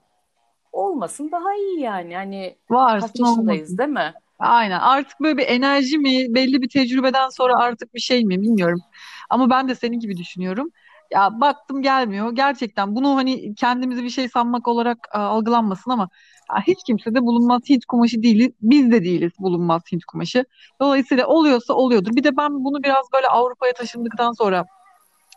olmasın 0.72 1.32
daha 1.32 1.56
iyi 1.56 1.80
yani. 1.80 2.16
Hani 2.16 2.56
Varsın 2.70 3.48
değil 3.48 3.90
mi? 3.90 4.14
Aynen. 4.40 4.80
Artık 4.80 5.20
böyle 5.20 5.38
bir 5.38 5.48
enerji 5.48 5.98
mi, 5.98 6.36
belli 6.36 6.62
bir 6.62 6.70
tecrübeden 6.70 7.30
sonra 7.30 7.58
artık 7.58 7.94
bir 7.94 8.00
şey 8.00 8.26
mi 8.26 8.42
bilmiyorum. 8.42 8.82
Ama 9.30 9.50
ben 9.50 9.68
de 9.68 9.76
senin 9.76 10.00
gibi 10.00 10.18
düşünüyorum. 10.18 10.72
Ya 11.12 11.42
baktım 11.42 11.82
gelmiyor. 11.82 12.32
Gerçekten 12.32 12.96
bunu 12.96 13.16
hani 13.16 13.56
kendimizi 13.56 14.04
bir 14.04 14.10
şey 14.10 14.30
sanmak 14.30 14.68
olarak 14.68 14.98
e, 15.14 15.18
algılanmasın 15.18 15.92
ama 15.92 16.10
ya 16.50 16.62
hiç 16.68 16.84
kimse 16.86 17.16
de 17.16 17.22
bulunmaz 17.22 17.62
Hint 17.70 17.86
kumaşı 17.86 18.24
değiliz. 18.24 18.52
Biz 18.62 18.92
de 18.92 19.04
değiliz 19.04 19.32
bulunmaz 19.40 19.82
Hint 19.92 20.06
kumaşı. 20.06 20.46
Dolayısıyla 20.82 21.28
oluyorsa 21.28 21.74
oluyordur. 21.74 22.16
Bir 22.16 22.24
de 22.24 22.38
ben 22.38 22.64
bunu 22.64 22.84
biraz 22.84 23.06
böyle 23.14 23.28
Avrupa'ya 23.28 23.74
taşındıktan 23.74 24.32
sonra 24.32 24.66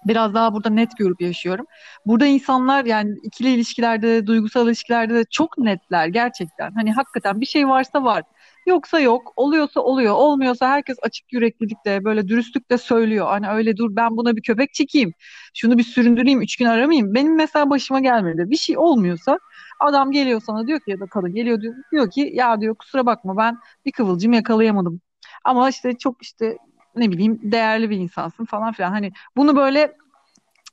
biraz 0.06 0.34
daha 0.34 0.54
burada 0.54 0.70
net 0.70 0.96
görüp 0.98 1.20
yaşıyorum. 1.20 1.66
Burada 2.06 2.26
insanlar 2.26 2.84
yani 2.84 3.14
ikili 3.22 3.48
ilişkilerde, 3.54 4.26
duygusal 4.26 4.66
ilişkilerde 4.66 5.14
de 5.14 5.24
çok 5.30 5.58
netler 5.58 6.06
gerçekten. 6.06 6.72
Hani 6.72 6.92
hakikaten 6.92 7.40
bir 7.40 7.46
şey 7.46 7.68
varsa 7.68 8.04
var. 8.04 8.22
Yoksa 8.66 9.00
yok, 9.00 9.32
oluyorsa 9.36 9.80
oluyor, 9.80 10.14
olmuyorsa 10.14 10.68
herkes 10.68 10.96
açık 11.02 11.32
yüreklilikle, 11.32 12.04
böyle 12.04 12.28
dürüstlükle 12.28 12.78
söylüyor. 12.78 13.26
Hani 13.28 13.48
öyle 13.48 13.76
dur 13.76 13.96
ben 13.96 14.16
buna 14.16 14.36
bir 14.36 14.42
köpek 14.42 14.74
çekeyim, 14.74 15.12
şunu 15.54 15.78
bir 15.78 15.82
süründüreyim, 15.82 16.42
üç 16.42 16.56
gün 16.56 16.66
aramayayım. 16.66 17.14
Benim 17.14 17.36
mesela 17.36 17.70
başıma 17.70 18.00
gelmedi. 18.00 18.50
Bir 18.50 18.56
şey 18.56 18.78
olmuyorsa 18.78 19.38
adam 19.80 20.10
geliyor 20.10 20.42
sana 20.46 20.66
diyor 20.66 20.78
ki 20.80 20.90
ya 20.90 21.00
da 21.00 21.06
kadın 21.06 21.34
geliyor 21.34 21.60
diyor, 21.60 21.74
diyor 21.92 22.10
ki 22.10 22.30
ya 22.34 22.60
diyor 22.60 22.74
kusura 22.74 23.06
bakma 23.06 23.36
ben 23.36 23.58
bir 23.86 23.92
kıvılcım 23.92 24.32
yakalayamadım. 24.32 25.00
Ama 25.44 25.68
işte 25.68 25.98
çok 25.98 26.22
işte 26.22 26.58
ne 26.96 27.10
bileyim 27.10 27.40
değerli 27.42 27.90
bir 27.90 27.96
insansın 27.96 28.44
falan 28.44 28.72
filan. 28.72 28.90
Hani 28.90 29.12
bunu 29.36 29.56
böyle 29.56 29.80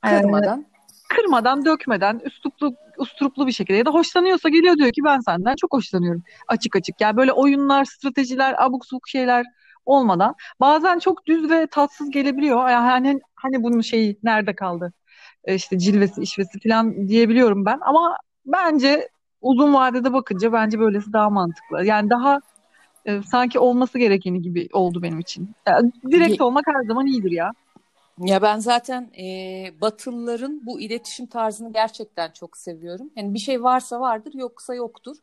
e, 0.06 0.20
Kırmadan. 0.20 0.66
kırmadan, 1.08 1.64
dökmeden, 1.64 2.20
üsluplu, 2.24 2.74
usturuplu 2.98 3.46
bir 3.46 3.52
şekilde 3.52 3.78
ya 3.78 3.86
da 3.86 3.90
hoşlanıyorsa 3.90 4.48
geliyor 4.48 4.76
diyor 4.76 4.92
ki 4.92 5.00
ben 5.04 5.20
senden 5.20 5.54
çok 5.56 5.72
hoşlanıyorum. 5.72 6.22
Açık 6.48 6.76
açık. 6.76 7.00
Yani 7.00 7.16
böyle 7.16 7.32
oyunlar, 7.32 7.84
stratejiler, 7.84 8.54
abuk 8.64 8.86
subuk 8.86 9.08
şeyler 9.08 9.46
olmadan. 9.86 10.34
Bazen 10.60 10.98
çok 10.98 11.26
düz 11.26 11.50
ve 11.50 11.66
tatsız 11.66 12.10
gelebiliyor. 12.10 12.68
Yani 12.68 12.90
hani, 12.90 13.20
hani 13.34 13.62
bunun 13.62 13.80
şeyi 13.80 14.18
nerede 14.22 14.54
kaldı? 14.54 14.92
E, 15.44 15.54
işte 15.54 15.78
cilvesi, 15.78 16.20
işvesi 16.22 16.68
falan 16.68 17.08
diyebiliyorum 17.08 17.64
ben. 17.64 17.78
Ama 17.80 18.16
bence 18.46 19.08
uzun 19.40 19.74
vadede 19.74 20.12
bakınca 20.12 20.52
bence 20.52 20.78
böylesi 20.78 21.12
daha 21.12 21.30
mantıklı. 21.30 21.84
Yani 21.84 22.10
daha 22.10 22.40
e, 23.06 23.22
sanki 23.22 23.58
olması 23.58 23.98
gerekeni 23.98 24.42
gibi 24.42 24.68
oldu 24.72 25.02
benim 25.02 25.18
için. 25.18 25.50
Yani 25.66 25.92
direkt 26.10 26.40
olmak 26.40 26.66
her 26.66 26.84
zaman 26.86 27.06
iyidir 27.06 27.30
ya. 27.30 27.52
Ya 28.18 28.42
ben 28.42 28.58
zaten 28.58 29.10
e, 29.18 29.26
Batılıların 29.80 30.66
bu 30.66 30.80
iletişim 30.80 31.26
tarzını 31.26 31.72
gerçekten 31.72 32.30
çok 32.30 32.56
seviyorum. 32.56 33.10
Yani 33.16 33.34
bir 33.34 33.38
şey 33.38 33.62
varsa 33.62 34.00
vardır, 34.00 34.32
yoksa 34.34 34.74
yoktur. 34.74 35.16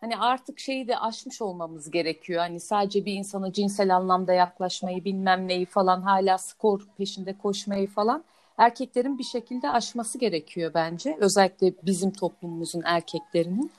Hani 0.00 0.16
artık 0.16 0.58
şeyi 0.58 0.88
de 0.88 0.98
aşmış 0.98 1.42
olmamız 1.42 1.90
gerekiyor. 1.90 2.40
Hani 2.40 2.60
sadece 2.60 3.04
bir 3.04 3.12
insana 3.12 3.52
cinsel 3.52 3.96
anlamda 3.96 4.32
yaklaşmayı, 4.32 5.04
bilmem 5.04 5.48
neyi 5.48 5.66
falan, 5.66 6.02
hala 6.02 6.38
skor 6.38 6.86
peşinde 6.98 7.38
koşmayı 7.38 7.86
falan 7.86 8.24
erkeklerin 8.58 9.18
bir 9.18 9.24
şekilde 9.24 9.70
aşması 9.70 10.18
gerekiyor 10.18 10.70
bence. 10.74 11.16
Özellikle 11.20 11.72
bizim 11.82 12.10
toplumumuzun 12.10 12.82
erkeklerinin. 12.84 13.70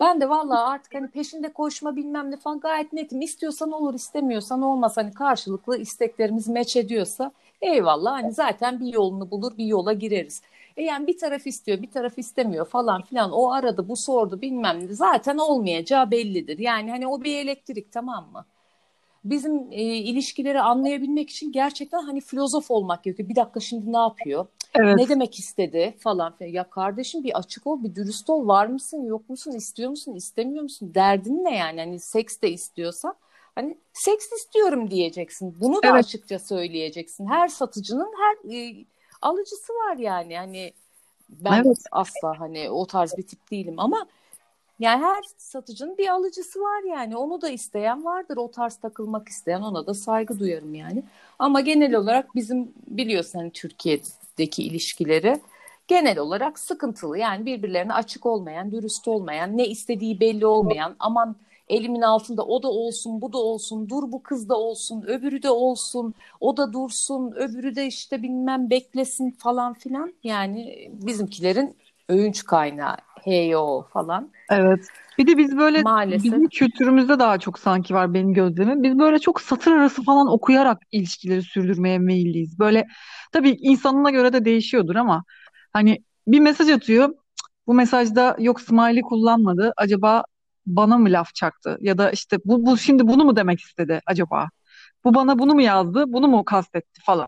Ben 0.00 0.20
de 0.20 0.28
vallahi 0.28 0.58
artık 0.60 0.94
hani 0.94 1.10
peşinde 1.10 1.52
koşma 1.52 1.96
bilmem 1.96 2.30
ne 2.30 2.36
falan 2.36 2.60
gayet 2.60 2.92
netim. 2.92 3.20
İstiyorsan 3.20 3.72
olur, 3.72 3.94
istemiyorsan 3.94 4.62
olmaz. 4.62 4.96
Hani 4.96 5.14
karşılıklı 5.14 5.78
isteklerimiz 5.78 6.48
meç 6.48 6.76
ediyorsa 6.76 7.32
eyvallah. 7.60 8.12
Hani 8.12 8.32
zaten 8.32 8.80
bir 8.80 8.92
yolunu 8.92 9.30
bulur, 9.30 9.58
bir 9.58 9.64
yola 9.66 9.92
gireriz. 9.92 10.42
E 10.76 10.82
yani 10.82 11.06
bir 11.06 11.18
taraf 11.18 11.46
istiyor, 11.46 11.82
bir 11.82 11.90
taraf 11.90 12.18
istemiyor 12.18 12.66
falan 12.66 13.02
filan. 13.02 13.32
O 13.32 13.50
aradı, 13.50 13.88
bu 13.88 13.96
sordu 13.96 14.40
bilmem 14.42 14.86
ne. 14.88 14.94
Zaten 14.94 15.38
olmayacağı 15.38 16.10
bellidir. 16.10 16.58
Yani 16.58 16.90
hani 16.90 17.06
o 17.06 17.22
bir 17.24 17.36
elektrik 17.36 17.92
tamam 17.92 18.28
mı? 18.32 18.44
Bizim 19.24 19.72
e, 19.72 19.82
ilişkileri 19.82 20.60
anlayabilmek 20.60 21.30
için 21.30 21.52
gerçekten 21.52 22.02
hani 22.02 22.20
filozof 22.20 22.70
olmak 22.70 23.04
gerekiyor. 23.04 23.28
Bir 23.28 23.36
dakika 23.36 23.60
şimdi 23.60 23.92
ne 23.92 23.98
yapıyor? 23.98 24.46
Ne 24.94 25.08
Evet. 25.08 25.08
demek 25.08 25.38
istedi 25.38 25.94
falan 25.98 26.36
filan. 26.36 26.50
Ya 26.50 26.70
kardeşim 26.70 27.24
bir 27.24 27.38
açık 27.38 27.66
ol, 27.66 27.82
bir 27.84 27.94
dürüst 27.94 28.30
ol. 28.30 28.46
Var 28.48 28.66
mısın, 28.66 29.04
yok 29.04 29.28
musun, 29.30 29.52
istiyor 29.52 29.90
musun, 29.90 30.14
istemiyor 30.14 30.62
musun? 30.62 30.92
Derdin 30.94 31.44
ne 31.44 31.56
yani? 31.56 31.80
Hani 31.80 32.00
seks 32.00 32.40
de 32.40 32.50
istiyorsan 32.50 33.14
hani 33.54 33.78
seks 33.92 34.32
istiyorum 34.32 34.90
diyeceksin. 34.90 35.56
Bunu 35.60 35.84
da 35.84 35.90
Evet. 35.90 36.04
açıkça 36.04 36.38
söyleyeceksin. 36.38 37.26
Her 37.26 37.48
satıcının 37.48 38.12
her 38.18 38.54
e, 38.54 38.84
alıcısı 39.22 39.72
var 39.72 39.96
yani. 39.96 40.36
Hani 40.36 40.72
ben 41.28 41.64
Evet. 41.64 41.78
asla 41.92 42.40
hani 42.40 42.70
o 42.70 42.86
tarz 42.86 43.16
bir 43.16 43.26
tip 43.26 43.50
değilim 43.50 43.74
ama 43.78 44.06
yani 44.78 45.04
her 45.04 45.22
satıcının 45.36 45.98
bir 45.98 46.08
alıcısı 46.08 46.60
var 46.60 46.82
yani. 46.96 47.16
Onu 47.16 47.40
da 47.42 47.48
isteyen 47.50 48.04
vardır. 48.04 48.36
O 48.36 48.50
tarz 48.50 48.76
takılmak 48.76 49.28
isteyen 49.28 49.60
ona 49.60 49.86
da 49.86 49.94
saygı 49.94 50.38
duyarım 50.38 50.74
yani. 50.74 51.02
Ama 51.38 51.60
genel 51.60 51.94
olarak 51.94 52.34
bizim 52.34 52.72
biliyorsun 52.86 53.38
hani 53.38 53.50
Türkiye'deki 53.50 54.62
ilişkileri 54.62 55.40
genel 55.88 56.18
olarak 56.18 56.58
sıkıntılı. 56.58 57.18
Yani 57.18 57.46
birbirlerine 57.46 57.92
açık 57.92 58.26
olmayan, 58.26 58.72
dürüst 58.72 59.08
olmayan, 59.08 59.56
ne 59.56 59.66
istediği 59.66 60.20
belli 60.20 60.46
olmayan, 60.46 60.96
aman 60.98 61.36
elimin 61.68 62.02
altında 62.02 62.46
o 62.46 62.62
da 62.62 62.68
olsun, 62.68 63.20
bu 63.20 63.32
da 63.32 63.38
olsun, 63.38 63.88
dur 63.88 64.12
bu 64.12 64.22
kız 64.22 64.48
da 64.48 64.56
olsun, 64.56 65.02
öbürü 65.02 65.42
de 65.42 65.50
olsun, 65.50 66.14
o 66.40 66.56
da 66.56 66.72
dursun, 66.72 67.32
öbürü 67.32 67.76
de 67.76 67.86
işte 67.86 68.22
bilmem 68.22 68.70
beklesin 68.70 69.30
falan 69.30 69.74
filan. 69.74 70.14
Yani 70.24 70.88
bizimkilerin 70.92 71.76
övünç 72.08 72.44
kaynağı, 72.44 72.96
heyo 73.28 73.82
falan. 73.92 74.32
Evet. 74.50 74.86
Bir 75.18 75.26
de 75.26 75.38
biz 75.38 75.56
böyle 75.56 75.82
Maalesef. 75.82 76.24
bizim 76.24 76.48
kültürümüzde 76.48 77.18
daha 77.18 77.38
çok 77.38 77.58
sanki 77.58 77.94
var 77.94 78.14
benim 78.14 78.34
gözlemim. 78.34 78.82
Biz 78.82 78.98
böyle 78.98 79.18
çok 79.18 79.40
satır 79.40 79.72
arası 79.72 80.04
falan 80.04 80.32
okuyarak 80.32 80.78
ilişkileri 80.92 81.42
sürdürmeye 81.42 81.98
meyilliyiz. 81.98 82.58
Böyle 82.58 82.86
tabii 83.32 83.50
insanına 83.50 84.10
göre 84.10 84.32
de 84.32 84.44
değişiyordur 84.44 84.96
ama 84.96 85.24
hani 85.72 85.98
bir 86.26 86.40
mesaj 86.40 86.70
atıyor. 86.70 87.14
Bu 87.66 87.74
mesajda 87.74 88.36
yok 88.38 88.60
smiley 88.60 89.02
kullanmadı. 89.02 89.72
Acaba 89.76 90.24
bana 90.66 90.98
mı 90.98 91.08
laf 91.08 91.34
çaktı? 91.34 91.78
Ya 91.80 91.98
da 91.98 92.10
işte 92.10 92.36
bu, 92.44 92.66
bu 92.66 92.78
şimdi 92.78 93.08
bunu 93.08 93.24
mu 93.24 93.36
demek 93.36 93.60
istedi 93.60 94.00
acaba? 94.06 94.48
Bu 95.04 95.14
bana 95.14 95.38
bunu 95.38 95.54
mu 95.54 95.62
yazdı? 95.62 96.04
Bunu 96.08 96.28
mu 96.28 96.44
kastetti 96.44 97.00
falan. 97.04 97.26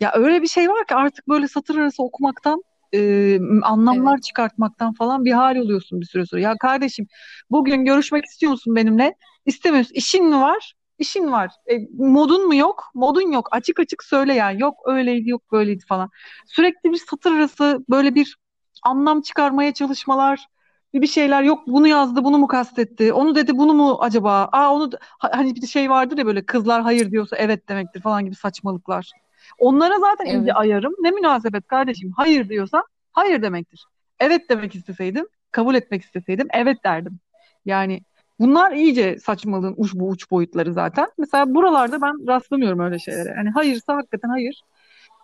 Ya 0.00 0.12
öyle 0.14 0.42
bir 0.42 0.48
şey 0.48 0.68
var 0.68 0.86
ki 0.86 0.94
artık 0.94 1.28
böyle 1.28 1.48
satır 1.48 1.76
arası 1.78 2.02
okumaktan 2.02 2.62
e, 2.94 3.38
anlamlar 3.62 4.12
Evet. 4.14 4.22
çıkartmaktan 4.22 4.92
falan 4.94 5.24
bir 5.24 5.32
hal 5.32 5.56
oluyorsun 5.56 6.00
bir 6.00 6.06
süre 6.06 6.26
sonra. 6.26 6.40
Ya 6.42 6.54
kardeşim 6.60 7.06
bugün 7.50 7.84
görüşmek 7.84 8.24
istiyor 8.24 8.52
musun 8.52 8.76
benimle? 8.76 9.14
İstemiyorsun. 9.46 9.94
İşin 9.94 10.24
mi 10.26 10.36
var? 10.40 10.74
İşin 10.98 11.32
var. 11.32 11.50
E, 11.72 11.74
modun 11.98 12.46
mu 12.46 12.54
yok? 12.54 12.84
Modun 12.94 13.32
yok. 13.32 13.48
Açık 13.52 13.80
açık 13.80 14.04
söyle 14.04 14.34
yani. 14.34 14.60
Yok 14.62 14.74
öyleydi, 14.86 15.30
yok 15.30 15.52
böyleydi 15.52 15.84
falan. 15.88 16.10
Sürekli 16.46 16.92
bir 16.92 16.96
satır 17.10 17.32
arası 17.32 17.84
böyle 17.90 18.14
bir 18.14 18.36
anlam 18.82 19.20
çıkarmaya 19.22 19.74
çalışmalar. 19.74 20.46
bir 20.94 21.06
şeyler 21.06 21.42
yok 21.42 21.66
bunu 21.66 21.86
yazdı 21.88 22.24
bunu 22.24 22.38
mu 22.38 22.46
kastetti 22.46 23.12
onu 23.12 23.34
dedi 23.34 23.58
bunu 23.58 23.74
mu 23.74 23.98
acaba 24.00 24.48
aa 24.52 24.74
onu 24.74 24.90
hani 25.18 25.54
bir 25.56 25.66
şey 25.66 25.90
vardır 25.90 26.18
ya 26.18 26.26
böyle 26.26 26.46
kızlar 26.46 26.82
hayır 26.82 27.10
diyorsa 27.10 27.36
evet 27.36 27.68
demektir 27.68 28.00
falan 28.00 28.24
gibi 28.24 28.34
saçmalıklar. 28.34 29.10
Onlara 29.58 29.98
zaten 29.98 30.26
Evet. 30.26 30.50
ayarım. 30.54 30.94
Ne 31.00 31.10
münasebet 31.10 31.66
kardeşim 31.66 32.12
hayır 32.16 32.48
diyorsan 32.48 32.82
hayır 33.12 33.42
demektir. 33.42 33.84
Evet 34.20 34.50
demek 34.50 34.74
isteseydim 34.74 35.26
kabul 35.50 35.74
etmek 35.74 36.02
isteseydim 36.02 36.48
evet 36.50 36.84
derdim. 36.84 37.18
Yani 37.64 38.00
bunlar 38.38 38.72
iyice 38.72 39.18
saçmalığın 39.18 39.74
uç 39.76 39.94
bu 39.94 40.08
uç 40.08 40.30
boyutları 40.30 40.72
zaten. 40.72 41.06
Mesela 41.18 41.54
buralarda 41.54 42.02
ben 42.02 42.26
rastlamıyorum 42.28 42.80
öyle 42.80 42.98
şeylere. 42.98 43.34
Yani 43.36 43.50
hayırsa 43.50 43.96
hakikaten 43.96 44.28
hayır. 44.28 44.62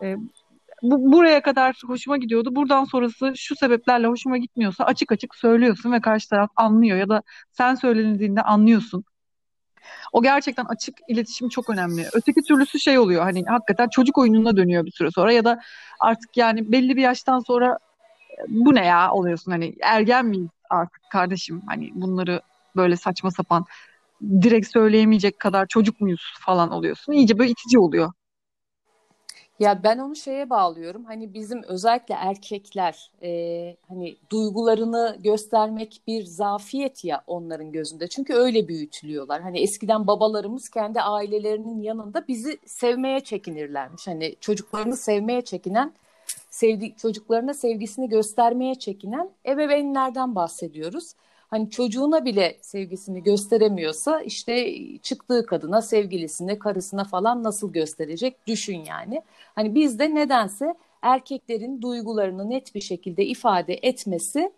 Ee, 0.01 0.15
bu, 0.81 1.11
buraya 1.11 1.41
kadar 1.41 1.81
hoşuma 1.87 2.17
gidiyordu. 2.17 2.55
Buradan 2.55 2.83
sonrası 2.83 3.33
şu 3.35 3.55
sebeplerle 3.55 4.07
hoşuma 4.07 4.37
gitmiyorsa 4.37 4.83
açık 4.83 5.11
açık 5.11 5.35
söylüyorsun 5.35 5.91
ve 5.91 6.01
karşı 6.01 6.29
taraf 6.29 6.49
anlıyor 6.55 6.97
ya 6.97 7.09
da 7.09 7.23
sen 7.51 7.75
söylenildiğinde 7.75 8.41
anlıyorsun. 8.41 9.03
O 10.13 10.21
gerçekten 10.21 10.65
açık 10.65 10.97
iletişim 11.07 11.49
çok 11.49 11.69
önemli. 11.69 12.05
Öteki 12.13 12.41
türlüsü 12.41 12.79
şey 12.79 12.99
oluyor 12.99 13.23
hani 13.23 13.43
hakikaten 13.47 13.87
çocuk 13.89 14.17
oyununa 14.17 14.57
dönüyor 14.57 14.85
bir 14.85 14.91
süre 14.91 15.11
sonra 15.11 15.31
ya 15.31 15.45
da 15.45 15.59
artık 15.99 16.37
yani 16.37 16.71
belli 16.71 16.95
bir 16.95 17.01
yaştan 17.01 17.39
sonra 17.39 17.77
bu 18.47 18.75
ne 18.75 18.85
ya 18.85 19.11
oluyorsun 19.11 19.51
hani 19.51 19.75
ergen 19.81 20.25
miyiz 20.25 20.49
artık 20.69 21.01
kardeşim 21.11 21.61
hani 21.67 21.91
bunları 21.93 22.41
böyle 22.75 22.95
saçma 22.95 23.31
sapan 23.31 23.65
direkt 24.41 24.67
söyleyemeyecek 24.67 25.39
kadar 25.39 25.67
çocuk 25.67 26.01
muyuz 26.01 26.33
falan 26.39 26.71
oluyorsun. 26.71 27.13
İyice 27.13 27.39
böyle 27.39 27.51
itici 27.51 27.79
oluyor. 27.79 28.11
Ya 29.59 29.83
ben 29.83 29.97
onu 29.97 30.15
şeye 30.15 30.49
bağlıyorum. 30.49 31.05
Hani 31.05 31.33
bizim 31.33 31.63
özellikle 31.63 32.15
erkekler 32.15 33.11
e, 33.23 33.29
hani 33.87 34.15
duygularını 34.29 35.17
göstermek 35.23 36.01
bir 36.07 36.23
zafiyet 36.23 37.05
ya 37.05 37.23
onların 37.27 37.71
gözünde. 37.71 38.07
Çünkü 38.07 38.33
öyle 38.33 38.67
büyütülüyorlar. 38.67 39.41
Hani 39.41 39.59
eskiden 39.59 40.07
babalarımız 40.07 40.69
kendi 40.69 41.01
ailelerinin 41.01 41.81
yanında 41.81 42.27
bizi 42.27 42.57
sevmeye 42.65 43.19
çekinirlermiş. 43.19 44.07
Hani 44.07 44.35
çocuklarını 44.41 44.97
sevmeye 44.97 45.41
çekinen, 45.41 45.93
sevdi 46.49 46.95
çocuklarına 46.95 47.53
sevgisini 47.53 48.09
göstermeye 48.09 48.75
çekinen 48.75 49.29
ebeveynlerden 49.45 50.35
bahsediyoruz. 50.35 51.13
Hani 51.53 51.69
çocuğuna 51.69 52.25
bile 52.25 52.57
sevgisini 52.61 53.23
gösteremiyorsa 53.23 54.21
işte 54.21 54.75
çıktığı 54.99 55.45
kadına, 55.45 55.81
sevgilisine, 55.81 56.59
karısına 56.59 57.03
falan 57.03 57.43
nasıl 57.43 57.73
gösterecek 57.73 58.47
düşün 58.47 58.83
yani. 58.83 59.21
Hani 59.55 59.75
bizde 59.75 60.15
nedense 60.15 60.75
erkeklerin 61.01 61.81
duygularını 61.81 62.49
net 62.49 62.75
bir 62.75 62.81
şekilde 62.81 63.25
ifade 63.25 63.73
etmesi 63.73 64.53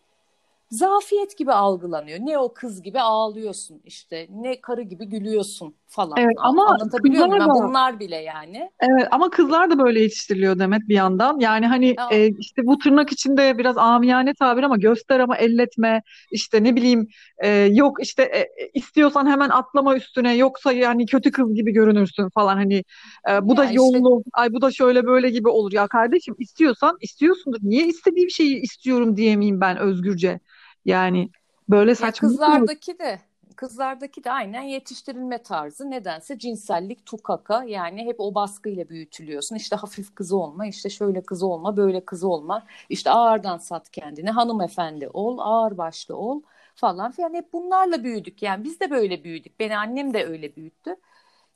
zafiyet 0.76 1.38
gibi 1.38 1.52
algılanıyor. 1.52 2.20
Ne 2.22 2.38
o 2.38 2.54
kız 2.54 2.82
gibi 2.82 3.00
ağlıyorsun 3.00 3.82
işte, 3.86 4.28
ne 4.30 4.62
karı 4.62 4.82
gibi 4.82 5.06
gülüyorsun 5.06 5.76
falan. 5.88 6.14
Evet 6.18 6.36
ama 6.38 6.66
Anlatabiliyor 6.68 7.26
muyum? 7.26 7.46
da 7.46 7.50
bunlar 7.50 8.00
bile 8.00 8.16
yani. 8.16 8.70
Evet 8.80 9.08
ama 9.12 9.30
kızlar 9.30 9.70
da 9.70 9.80
böyle 9.80 10.02
yetiştiriliyor 10.02 10.60
Demet 10.60 10.82
bir 10.88 10.96
yandan. 10.96 11.40
Yani 11.40 11.68
hani 11.68 11.96
e, 12.12 12.30
işte 12.40 12.66
bu 12.66 12.78
tırnak 12.78 13.12
içinde 13.12 13.58
biraz 13.58 13.78
amiyane 13.78 14.34
tabir 14.34 14.64
ama 14.64 14.78
göster 14.78 15.20
ama 15.20 15.38
elletme 15.38 16.02
işte 16.32 16.64
ne 16.64 16.76
bileyim 16.76 17.08
e, 17.44 17.50
yok 17.50 17.98
işte 18.02 18.24
e, 18.24 18.40
e, 18.40 18.70
istiyorsan 18.74 19.28
hemen 19.28 19.50
atlama 19.50 19.96
üstüne 19.96 20.36
yoksa 20.36 20.72
yani 20.72 21.06
kötü 21.06 21.32
kız 21.32 21.54
gibi 21.54 21.72
görünürsün 21.72 22.30
falan 22.30 22.56
hani 22.56 22.84
e, 23.30 23.48
bu 23.48 23.58
da 23.58 23.64
ya 23.64 23.70
işte 23.70 23.76
yolunu 23.76 24.24
ay 24.34 24.54
bu 24.54 24.62
da 24.62 24.72
şöyle 24.72 25.06
böyle 25.06 25.30
gibi 25.30 25.50
olur 25.50 25.72
ya 25.72 25.88
kardeşim 25.88 26.36
istiyorsan 26.40 26.98
istiyorsundur. 27.02 27.60
Niye 27.62 27.88
istediğim 27.88 28.30
şeyi 28.30 28.62
istiyorum 28.62 29.18
diyemeyeyim 29.18 29.62
ben 29.62 29.78
özgürce? 29.78 30.40
Yani 30.86 31.30
böyle 31.70 31.96
Ya 32.00 32.16
mı 32.46 32.54
olur? 32.56 32.70
kızlardaki 32.70 33.00
de 33.00 33.20
kızlardaki 33.56 34.24
de 34.24 34.32
aynen 34.32 34.62
yetiştirilme 34.62 35.44
tarzı 35.44 35.92
nedense 35.92 36.40
cinsellik 36.40 37.06
tukaka 37.06 37.64
yani 37.64 38.06
hep 38.06 38.16
o 38.20 38.36
baskıyla 38.36 38.90
büyütülüyorsun. 38.90 39.56
İşte 39.56 39.76
hafif 39.76 40.16
kız 40.16 40.32
olma, 40.34 40.68
işte 40.68 40.90
şöyle 40.90 41.22
kız 41.26 41.44
olma, 41.44 41.78
böyle 41.78 42.06
kız 42.06 42.24
olma. 42.24 42.66
İşte 42.90 43.12
ağırdan 43.12 43.58
sat 43.58 43.92
kendini, 43.92 44.30
hanımefendi 44.32 45.08
ol, 45.14 45.38
ağır 45.40 45.78
başlı 45.78 46.16
ol 46.18 46.42
falan 46.76 47.12
filan. 47.12 47.34
Hep 47.34 47.54
bunlarla 47.54 48.04
büyüdük. 48.04 48.42
Yani 48.44 48.64
biz 48.64 48.80
de 48.80 48.92
böyle 48.92 49.24
büyüdük. 49.24 49.60
Beni 49.60 49.78
annem 49.78 50.14
de 50.14 50.26
öyle 50.26 50.56
büyüttü. 50.56 50.96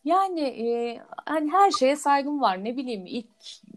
Yani 0.05 0.41
e, 0.41 1.01
hani 1.25 1.51
her 1.51 1.71
şeye 1.71 1.95
saygım 1.95 2.41
var. 2.41 2.63
Ne 2.65 2.77
bileyim 2.77 3.05
ilk 3.05 3.27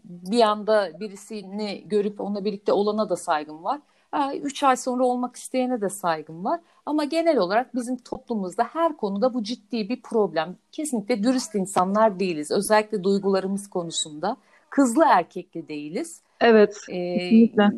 bir 0.05 0.41
anda 0.41 0.99
birisini 0.99 1.83
görüp 1.87 2.21
onunla 2.21 2.45
birlikte 2.45 2.73
olana 2.73 3.09
da 3.09 3.15
saygım 3.15 3.63
var. 3.63 3.81
Ha, 4.13 4.33
Üç 4.35 4.63
ay 4.63 4.75
sonra 4.75 5.03
olmak 5.05 5.35
isteyene 5.35 5.81
de 5.81 5.89
saygım 5.89 6.43
var. 6.45 6.59
Ama 6.85 7.03
genel 7.03 7.37
olarak 7.37 7.75
bizim 7.75 7.97
toplumumuzda 7.97 8.63
her 8.63 8.97
konuda 8.97 9.33
bu 9.33 9.43
ciddi 9.43 9.89
bir 9.89 10.01
problem. 10.01 10.55
Kesinlikle 10.71 11.23
dürüst 11.23 11.55
insanlar 11.55 12.19
değiliz. 12.19 12.51
Özellikle 12.51 13.03
duygularımız 13.03 13.69
konusunda. 13.69 14.37
Kızlı 14.69 15.03
erkekli 15.07 15.67
değiliz. 15.67 16.21
Evet 16.41 16.77
Ee, 16.89 17.17
kesinlikle. 17.17 17.69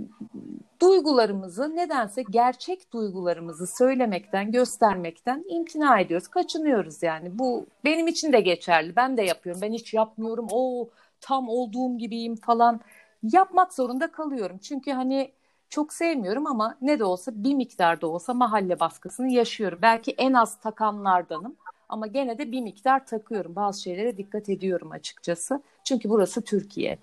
duygularımızı 0.82 1.76
nedense 1.76 2.24
gerçek 2.30 2.94
duygularımızı 2.94 3.68
söylemekten, 3.68 4.52
göstermekten 4.52 5.46
imtina 5.50 6.00
ediyoruz. 6.00 6.28
Kaçınıyoruz 6.28 7.04
yani. 7.04 7.40
Bu 7.40 7.66
benim 7.86 8.08
için 8.08 8.34
de 8.34 8.42
geçerli. 8.42 8.96
Ben 8.96 9.18
de 9.18 9.22
yapıyorum. 9.22 9.62
Ben 9.62 9.74
hiç 9.74 9.94
yapmıyorum. 9.94 10.48
O 10.52 10.90
tam 11.22 11.50
olduğum 11.50 11.98
gibiyim 11.98 12.36
falan. 12.36 12.80
Yapmak 13.24 13.74
zorunda 13.74 14.12
kalıyorum. 14.12 14.58
Çünkü 14.58 14.92
hani 14.92 15.32
çok 15.76 15.94
sevmiyorum 15.94 16.48
ama 16.48 16.78
ne 16.82 17.00
de 17.00 17.04
olsa 17.04 17.32
bir 17.36 17.54
miktar 17.54 18.02
da 18.02 18.08
olsa 18.08 18.34
mahalle 18.34 18.80
baskısını 18.80 19.32
yaşıyorum. 19.32 19.80
Belki 19.82 20.12
en 20.12 20.34
az 20.34 20.60
takanlardanım 20.60 21.56
ama 21.90 22.08
gene 22.08 22.38
de 22.38 22.52
bir 22.52 22.62
miktar 22.62 23.06
takıyorum. 23.06 23.56
Bazı 23.56 23.82
şeylere 23.82 24.18
dikkat 24.18 24.50
ediyorum 24.50 24.92
açıkçası. 24.92 25.62
Çünkü 25.84 26.10
burası 26.10 26.42
Türkiye. 26.42 27.00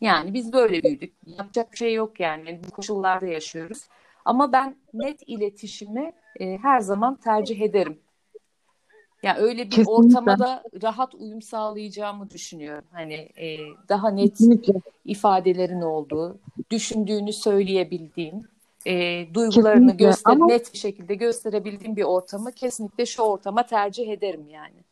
Yani 0.00 0.34
biz 0.34 0.52
böyle 0.52 0.82
büyüdük. 0.82 1.14
Yapacak 1.26 1.72
bir 1.72 1.76
şey 1.76 1.94
yok 1.94 2.20
yani. 2.20 2.60
Bu 2.66 2.70
koşullarda 2.70 3.26
yaşıyoruz. 3.26 3.88
Ama 4.24 4.52
ben 4.52 4.76
net 4.94 5.20
iletişimi 5.26 6.12
e, 6.40 6.58
her 6.58 6.80
zaman 6.80 7.16
tercih 7.16 7.60
ederim. 7.60 8.00
Yani 9.22 9.38
öyle 9.38 9.64
bir 9.64 9.70
Kesinlikle. 9.70 9.92
ortama 9.92 10.38
da 10.38 10.62
rahat 10.82 11.14
uyum 11.14 11.42
sağlayacağımı 11.42 12.30
düşünüyorum. 12.30 12.84
Hani 12.92 13.14
e, 13.14 13.58
daha 13.88 14.10
net 14.10 14.30
Kesinlikle. 14.30 14.74
ifadelerin 15.04 15.80
olduğu, 15.80 16.38
düşündüğünü 16.70 17.32
söyleyebildiğin, 17.32 18.46
e, 18.86 19.26
duygularını 19.34 19.80
Kesinlikle. 19.80 20.04
göster 20.04 20.32
Ama 20.32 20.46
net 20.46 20.72
bir 20.72 20.78
şekilde 20.78 21.14
gösterebildiğin 21.14 21.96
bir 21.96 22.02
ortamı 22.02 22.52
kesinlikle 22.52 23.06
şu 23.06 23.22
ortama 23.22 23.66
tercih 23.66 24.08
ederim 24.08 24.48
yani. 24.48 24.84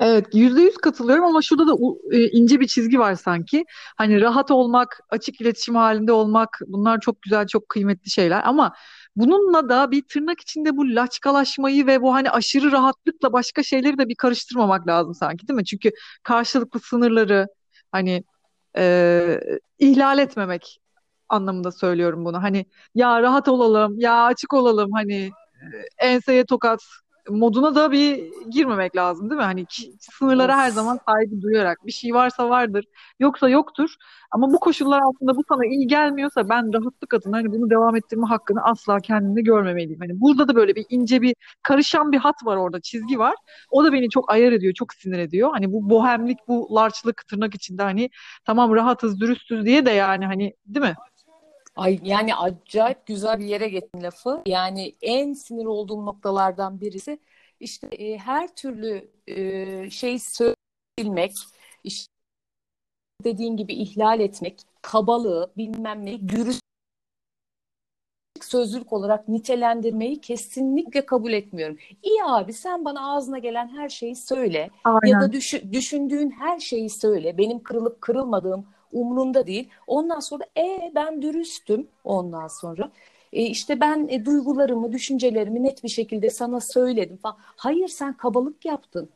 Evet, 0.00 0.26
yüzde 0.34 0.62
yüz 0.62 0.76
katılıyorum 0.76 1.24
ama 1.24 1.42
şurada 1.42 1.68
da 1.68 1.76
e, 2.12 2.28
ince 2.28 2.60
bir 2.60 2.66
çizgi 2.66 2.98
var 2.98 3.14
sanki. 3.14 3.64
Hani 3.96 4.20
rahat 4.20 4.50
olmak, 4.50 5.00
açık 5.10 5.40
iletişim 5.40 5.74
halinde 5.74 6.12
olmak, 6.12 6.58
bunlar 6.66 7.00
çok 7.00 7.22
güzel, 7.22 7.46
çok 7.46 7.68
kıymetli 7.68 8.10
şeyler. 8.10 8.42
Ama 8.44 8.72
bununla 9.16 9.68
da 9.68 9.90
bir 9.90 10.02
tırnak 10.02 10.40
içinde 10.40 10.76
bu 10.76 10.94
laçkalaşmayı 10.94 11.86
ve 11.86 12.02
bu 12.02 12.14
hani 12.14 12.30
aşırı 12.30 12.72
rahatlıkla 12.72 13.32
başka 13.32 13.62
şeyleri 13.62 13.98
de 13.98 14.08
bir 14.08 14.14
karıştırmamak 14.14 14.88
lazım 14.88 15.14
sanki, 15.14 15.48
değil 15.48 15.56
mi? 15.56 15.64
Çünkü 15.64 15.90
karşılıklı 16.22 16.80
sınırları 16.80 17.46
hani 17.92 18.24
e, 18.78 19.40
ihlal 19.78 20.18
etmemek 20.18 20.78
anlamında 21.28 21.72
söylüyorum 21.72 22.24
bunu. 22.24 22.42
Hani 22.42 22.66
ya 22.94 23.22
rahat 23.22 23.48
olalım, 23.48 23.98
ya 24.00 24.24
açık 24.24 24.52
olalım, 24.52 24.92
hani 24.92 25.30
enseye 25.98 26.46
tokat 26.46 26.80
moduna 27.28 27.74
da 27.74 27.92
bir 27.92 28.32
girmemek 28.50 28.96
lazım 28.96 29.30
değil 29.30 29.38
mi? 29.38 29.44
Hani 29.44 29.66
sınırlara 30.00 30.56
her 30.56 30.70
zaman 30.70 30.98
saygı 31.08 31.42
duyarak 31.42 31.78
bir 31.86 31.92
şey 31.92 32.14
varsa 32.14 32.48
vardır, 32.50 32.84
yoksa 33.20 33.48
yoktur. 33.48 33.94
Ama 34.30 34.52
bu 34.52 34.60
koşullar 34.60 35.00
altında 35.00 35.36
bu 35.36 35.42
sana 35.48 35.66
iyi 35.66 35.86
gelmiyorsa 35.86 36.48
ben 36.48 36.72
rahatlık 36.74 37.14
adına 37.14 37.36
hani 37.36 37.52
bunu 37.52 37.70
devam 37.70 37.96
ettirme 37.96 38.26
hakkını 38.26 38.64
asla 38.64 39.00
kendimde 39.00 39.42
görmemeliyim. 39.42 40.00
Hani 40.00 40.20
burada 40.20 40.48
da 40.48 40.54
böyle 40.54 40.74
bir 40.74 40.84
ince 40.90 41.22
bir 41.22 41.34
karışan 41.62 42.12
bir 42.12 42.18
hat 42.18 42.36
var 42.44 42.56
orada, 42.56 42.80
çizgi 42.80 43.18
var. 43.18 43.34
O 43.70 43.84
da 43.84 43.92
beni 43.92 44.10
çok 44.10 44.32
ayar 44.32 44.52
ediyor, 44.52 44.74
çok 44.74 44.94
sinir 44.94 45.18
ediyor. 45.18 45.50
Hani 45.52 45.72
bu 45.72 45.90
bohemlik, 45.90 46.38
bu 46.48 46.74
larçlık 46.74 47.26
tırnak 47.28 47.54
içinde 47.54 47.82
hani 47.82 48.10
tamam 48.44 48.74
rahatız, 48.74 49.20
dürüstüz 49.20 49.64
diye 49.64 49.86
de 49.86 49.90
yani 49.90 50.26
hani 50.26 50.54
değil 50.66 50.86
mi? 50.86 50.94
Ay 51.76 52.00
yani 52.02 52.34
acayip 52.34 53.06
güzel 53.06 53.38
bir 53.38 53.44
yere 53.44 53.68
getirdin 53.68 54.02
lafı. 54.04 54.42
Yani 54.46 54.96
en 55.02 55.32
sinir 55.32 55.64
olduğum 55.64 56.06
noktalardan 56.06 56.80
birisi 56.80 57.18
işte 57.60 57.86
e, 57.86 58.18
her 58.18 58.54
türlü 58.54 59.10
e, 59.26 59.90
şey 59.90 60.18
söylemek, 60.18 61.32
işte 61.84 62.12
dediğin 63.24 63.56
gibi 63.56 63.74
ihlal 63.74 64.20
etmek, 64.20 64.60
kabalığı, 64.82 65.52
bilmem 65.56 66.06
ne, 66.06 66.28
dürüst 66.28 66.62
sözlük 68.40 68.92
olarak 68.92 69.28
nitelendirmeyi 69.28 70.20
kesinlikle 70.20 71.06
kabul 71.06 71.32
etmiyorum. 71.32 71.76
İyi 72.02 72.24
abi 72.24 72.52
sen 72.52 72.84
bana 72.84 73.12
ağzına 73.14 73.38
gelen 73.38 73.68
her 73.68 73.88
şeyi 73.88 74.16
söyle 74.16 74.70
ya 75.04 75.20
da 75.20 75.24
Aynen. 75.24 75.32
düşü- 75.32 75.72
düşündüğün 75.72 76.30
her 76.30 76.58
şeyi 76.60 76.90
söyle. 76.90 77.38
Benim 77.38 77.62
kırılıp 77.62 78.00
kırılmadığım 78.00 78.66
umurumda 78.92 79.46
değil. 79.46 79.68
Ondan 79.86 80.20
sonra 80.20 80.44
e 80.56 80.92
ben 80.94 81.22
dürüstüm 81.22 81.88
ondan 82.04 82.48
sonra. 82.48 82.90
E, 83.32 83.42
işte 83.42 83.80
ben 83.80 84.08
e, 84.10 84.24
duygularımı, 84.24 84.92
düşüncelerimi 84.92 85.62
net 85.62 85.84
bir 85.84 85.88
şekilde 85.88 86.30
sana 86.30 86.60
söyledim 86.60 87.16
falan. 87.16 87.36
Hayır 87.40 87.88
sen 87.88 88.16
kabalık 88.16 88.64
yaptın. 88.64 89.08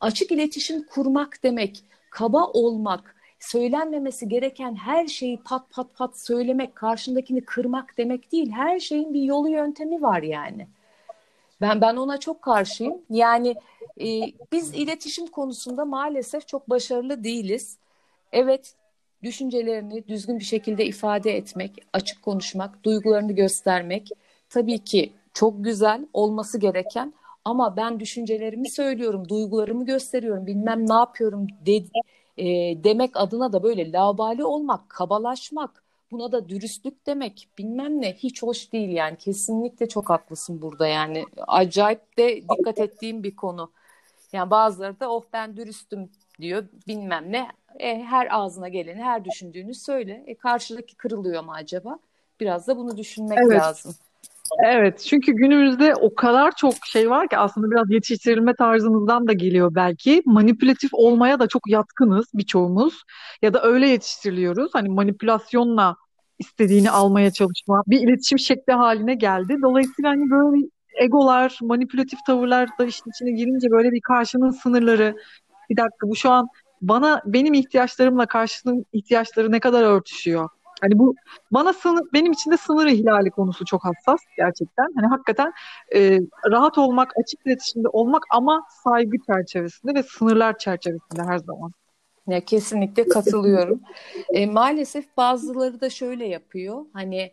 Açık 0.00 0.32
iletişim 0.32 0.86
kurmak 0.86 1.42
demek, 1.42 1.84
kaba 2.10 2.44
olmak, 2.44 3.16
söylenmemesi 3.40 4.28
gereken 4.28 4.74
her 4.74 5.06
şeyi 5.06 5.42
pat 5.42 5.70
pat 5.70 5.94
pat 5.94 6.18
söylemek, 6.18 6.74
karşındakini 6.74 7.40
kırmak 7.40 7.98
demek 7.98 8.32
değil. 8.32 8.50
Her 8.50 8.80
şeyin 8.80 9.14
bir 9.14 9.22
yolu 9.22 9.48
yöntemi 9.48 10.02
var 10.02 10.22
yani. 10.22 10.66
Ben 11.60 11.80
ben 11.80 11.96
ona 11.96 12.20
çok 12.20 12.42
karşıyım. 12.42 12.94
Yani 13.10 13.54
e, 14.00 14.06
biz 14.52 14.74
iletişim 14.74 15.26
konusunda 15.26 15.84
maalesef 15.84 16.48
çok 16.48 16.70
başarılı 16.70 17.24
değiliz. 17.24 17.78
Evet, 18.32 18.74
düşüncelerini 19.26 20.08
düzgün 20.08 20.38
bir 20.38 20.44
şekilde 20.44 20.86
ifade 20.86 21.36
etmek, 21.36 21.72
açık 21.92 22.22
konuşmak, 22.22 22.84
duygularını 22.84 23.32
göstermek 23.32 24.08
tabii 24.50 24.78
ki 24.84 25.12
çok 25.34 25.64
güzel 25.64 26.06
olması 26.12 26.58
gereken. 26.58 27.14
Ama 27.44 27.76
ben 27.76 28.00
düşüncelerimi 28.00 28.70
söylüyorum, 28.70 29.28
duygularımı 29.28 29.86
gösteriyorum, 29.86 30.46
bilmem 30.46 30.88
ne 30.88 30.94
yapıyorum 30.94 31.46
de, 31.66 31.76
e, 32.36 32.44
demek 32.84 33.10
adına 33.14 33.52
da 33.52 33.62
böyle 33.62 33.92
labali 33.92 34.44
olmak, 34.44 34.88
kabalaşmak, 34.88 35.84
buna 36.10 36.32
da 36.32 36.48
dürüstlük 36.48 37.06
demek 37.06 37.48
bilmem 37.58 38.00
ne 38.00 38.14
hiç 38.14 38.42
hoş 38.42 38.72
değil 38.72 38.88
yani. 38.88 39.16
Kesinlikle 39.18 39.88
çok 39.88 40.10
haklısın 40.10 40.62
burada 40.62 40.86
yani. 40.86 41.24
Acayip 41.46 42.18
de 42.18 42.42
dikkat 42.42 42.78
ettiğim 42.78 43.22
bir 43.22 43.36
konu. 43.36 43.70
Yani 44.32 44.50
bazıları 44.50 45.00
da 45.00 45.10
oh 45.12 45.24
ben 45.32 45.56
dürüstüm 45.56 46.10
diyor 46.40 46.64
bilmem 46.88 47.32
ne 47.32 47.48
e, 47.78 48.02
her 48.02 48.28
ağzına 48.30 48.68
geleni 48.68 49.02
her 49.02 49.24
düşündüğünü 49.24 49.74
söyle 49.74 50.24
e, 50.26 50.34
karşıdaki 50.34 50.96
kırılıyor 50.96 51.44
mu 51.44 51.52
acaba? 51.52 51.98
Biraz 52.40 52.68
da 52.68 52.76
bunu 52.76 52.96
düşünmek 52.96 53.38
evet. 53.38 53.60
lazım. 53.60 53.94
Evet 54.64 55.06
çünkü 55.08 55.32
günümüzde 55.32 55.94
o 55.94 56.14
kadar 56.14 56.52
çok 56.56 56.74
şey 56.86 57.10
var 57.10 57.28
ki 57.28 57.38
aslında 57.38 57.70
biraz 57.70 57.90
yetiştirilme 57.90 58.54
tarzımızdan 58.54 59.26
da 59.26 59.32
geliyor 59.32 59.74
belki. 59.74 60.22
Manipülatif 60.26 60.90
olmaya 60.92 61.40
da 61.40 61.46
çok 61.46 61.62
yatkınız 61.68 62.26
birçoğumuz 62.34 63.02
ya 63.42 63.54
da 63.54 63.62
öyle 63.62 63.88
yetiştiriliyoruz. 63.88 64.70
Hani 64.74 64.88
manipülasyonla 64.88 65.96
istediğini 66.38 66.90
almaya 66.90 67.30
çalışma 67.30 67.82
bir 67.86 68.00
iletişim 68.00 68.38
şekli 68.38 68.72
haline 68.72 69.14
geldi. 69.14 69.56
Dolayısıyla 69.62 70.10
hani 70.10 70.30
böyle 70.30 70.66
egolar, 71.00 71.58
manipülatif 71.62 72.18
tavırlar 72.26 72.68
da 72.78 72.84
işin 72.84 73.10
içine 73.10 73.30
girince 73.30 73.70
böyle 73.70 73.92
bir 73.92 74.00
karşının 74.00 74.50
sınırları 74.50 75.16
bir 75.70 75.76
dakika 75.76 76.08
bu 76.08 76.16
şu 76.16 76.30
an 76.30 76.48
bana 76.82 77.22
benim 77.26 77.54
ihtiyaçlarımla 77.54 78.26
karşının 78.26 78.86
ihtiyaçları 78.92 79.52
ne 79.52 79.60
kadar 79.60 79.82
örtüşüyor? 79.82 80.48
Hani 80.80 80.98
bu 80.98 81.14
bana 81.50 81.72
sınır, 81.72 82.04
benim 82.12 82.32
için 82.32 82.50
de 82.50 82.56
sınır 82.56 82.86
ihlali 82.86 83.30
konusu 83.30 83.64
çok 83.64 83.84
hassas 83.84 84.20
gerçekten. 84.36 84.86
Hani 84.96 85.06
hakikaten 85.06 85.52
e, 85.94 86.20
rahat 86.50 86.78
olmak, 86.78 87.12
açık 87.18 87.46
iletişimde 87.46 87.88
olmak 87.88 88.22
ama 88.30 88.62
saygı 88.84 89.16
çerçevesinde 89.26 89.94
ve 89.94 90.02
sınırlar 90.02 90.58
çerçevesinde 90.58 91.22
her 91.22 91.38
zaman. 91.38 91.72
Ya 92.28 92.44
kesinlikle 92.44 93.08
katılıyorum. 93.08 93.80
e, 94.28 94.46
maalesef 94.46 95.16
bazıları 95.16 95.80
da 95.80 95.90
şöyle 95.90 96.26
yapıyor. 96.26 96.86
Hani 96.92 97.32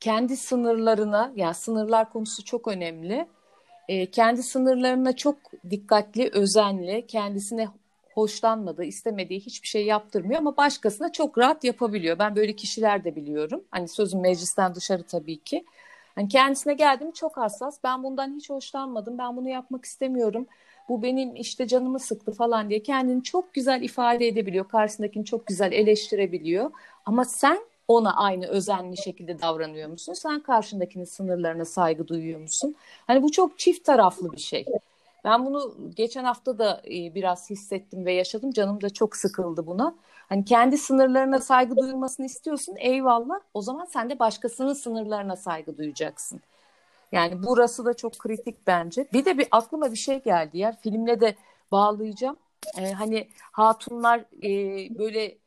kendi 0.00 0.36
sınırlarına, 0.36 1.32
yani 1.36 1.54
sınırlar 1.54 2.10
konusu 2.10 2.44
çok 2.44 2.68
önemli. 2.68 3.28
E, 3.88 4.10
kendi 4.10 4.42
sınırlarına 4.42 5.16
çok 5.16 5.36
dikkatli, 5.70 6.30
özenli, 6.32 7.06
kendisine 7.06 7.68
hoşlanmadığı, 8.14 8.84
istemediği 8.84 9.40
hiçbir 9.40 9.68
şey 9.68 9.86
yaptırmıyor 9.86 10.40
ama 10.40 10.56
başkasına 10.56 11.12
çok 11.12 11.38
rahat 11.38 11.64
yapabiliyor. 11.64 12.18
Ben 12.18 12.36
böyle 12.36 12.56
kişiler 12.56 13.04
de 13.04 13.16
biliyorum. 13.16 13.64
Hani 13.70 13.88
sözüm 13.88 14.20
meclisten 14.20 14.74
dışarı 14.74 15.02
tabii 15.02 15.38
ki. 15.38 15.64
Hani 16.14 16.28
kendisine 16.28 16.74
geldim 16.74 17.12
çok 17.12 17.36
hassas. 17.36 17.78
Ben 17.84 18.02
bundan 18.02 18.36
hiç 18.36 18.50
hoşlanmadım. 18.50 19.18
Ben 19.18 19.36
bunu 19.36 19.48
yapmak 19.48 19.84
istemiyorum. 19.84 20.46
Bu 20.88 21.02
benim 21.02 21.36
işte 21.36 21.66
canımı 21.66 21.98
sıktı 21.98 22.32
falan 22.32 22.70
diye 22.70 22.82
kendini 22.82 23.22
çok 23.22 23.54
güzel 23.54 23.82
ifade 23.82 24.26
edebiliyor. 24.26 24.68
Karşısındakini 24.68 25.24
çok 25.24 25.46
güzel 25.46 25.72
eleştirebiliyor. 25.72 26.70
Ama 27.06 27.24
sen 27.24 27.58
ona 27.88 28.16
aynı 28.16 28.46
özenli 28.46 28.96
şekilde 28.96 29.40
davranıyor 29.40 29.90
musun? 29.90 30.12
Sen 30.12 30.40
karşındakinin 30.40 31.04
sınırlarına 31.04 31.64
saygı 31.64 32.08
duyuyor 32.08 32.40
musun? 32.40 32.74
Hani 33.06 33.22
bu 33.22 33.32
çok 33.32 33.58
çift 33.58 33.84
taraflı 33.84 34.32
bir 34.32 34.40
şey. 34.40 34.66
Ben 35.24 35.46
bunu 35.46 35.74
geçen 35.96 36.24
hafta 36.24 36.58
da 36.58 36.82
e, 36.86 37.14
biraz 37.14 37.50
hissettim 37.50 38.06
ve 38.06 38.12
yaşadım. 38.12 38.52
Canım 38.52 38.80
da 38.80 38.90
çok 38.90 39.16
sıkıldı 39.16 39.66
buna. 39.66 39.94
Hani 40.28 40.44
kendi 40.44 40.78
sınırlarına 40.78 41.38
saygı 41.38 41.76
duyulmasını 41.76 42.26
istiyorsun. 42.26 42.74
Eyvallah. 42.78 43.40
O 43.54 43.62
zaman 43.62 43.84
sen 43.84 44.10
de 44.10 44.18
başkasının 44.18 44.72
sınırlarına 44.72 45.36
saygı 45.36 45.78
duyacaksın. 45.78 46.40
Yani 47.12 47.42
burası 47.42 47.84
da 47.84 47.94
çok 47.94 48.18
kritik 48.18 48.66
bence. 48.66 49.06
Bir 49.12 49.24
de 49.24 49.38
bir 49.38 49.48
aklıma 49.50 49.92
bir 49.92 49.96
şey 49.96 50.22
geldi 50.22 50.58
ya. 50.58 50.72
Filmle 50.72 51.20
de 51.20 51.34
bağlayacağım. 51.72 52.36
Ee, 52.78 52.92
hani 52.92 53.28
hatunlar 53.52 54.18
e, 54.42 54.50
böyle 54.98 55.38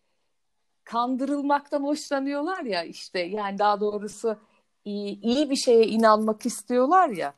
kandırılmaktan 0.83 1.83
hoşlanıyorlar 1.83 2.63
ya 2.63 2.83
işte. 2.83 3.19
Yani 3.19 3.59
daha 3.59 3.79
doğrusu 3.79 4.37
iyi, 4.85 5.21
iyi 5.21 5.49
bir 5.49 5.55
şeye 5.55 5.87
inanmak 5.87 6.45
istiyorlar 6.45 7.09
ya. 7.09 7.33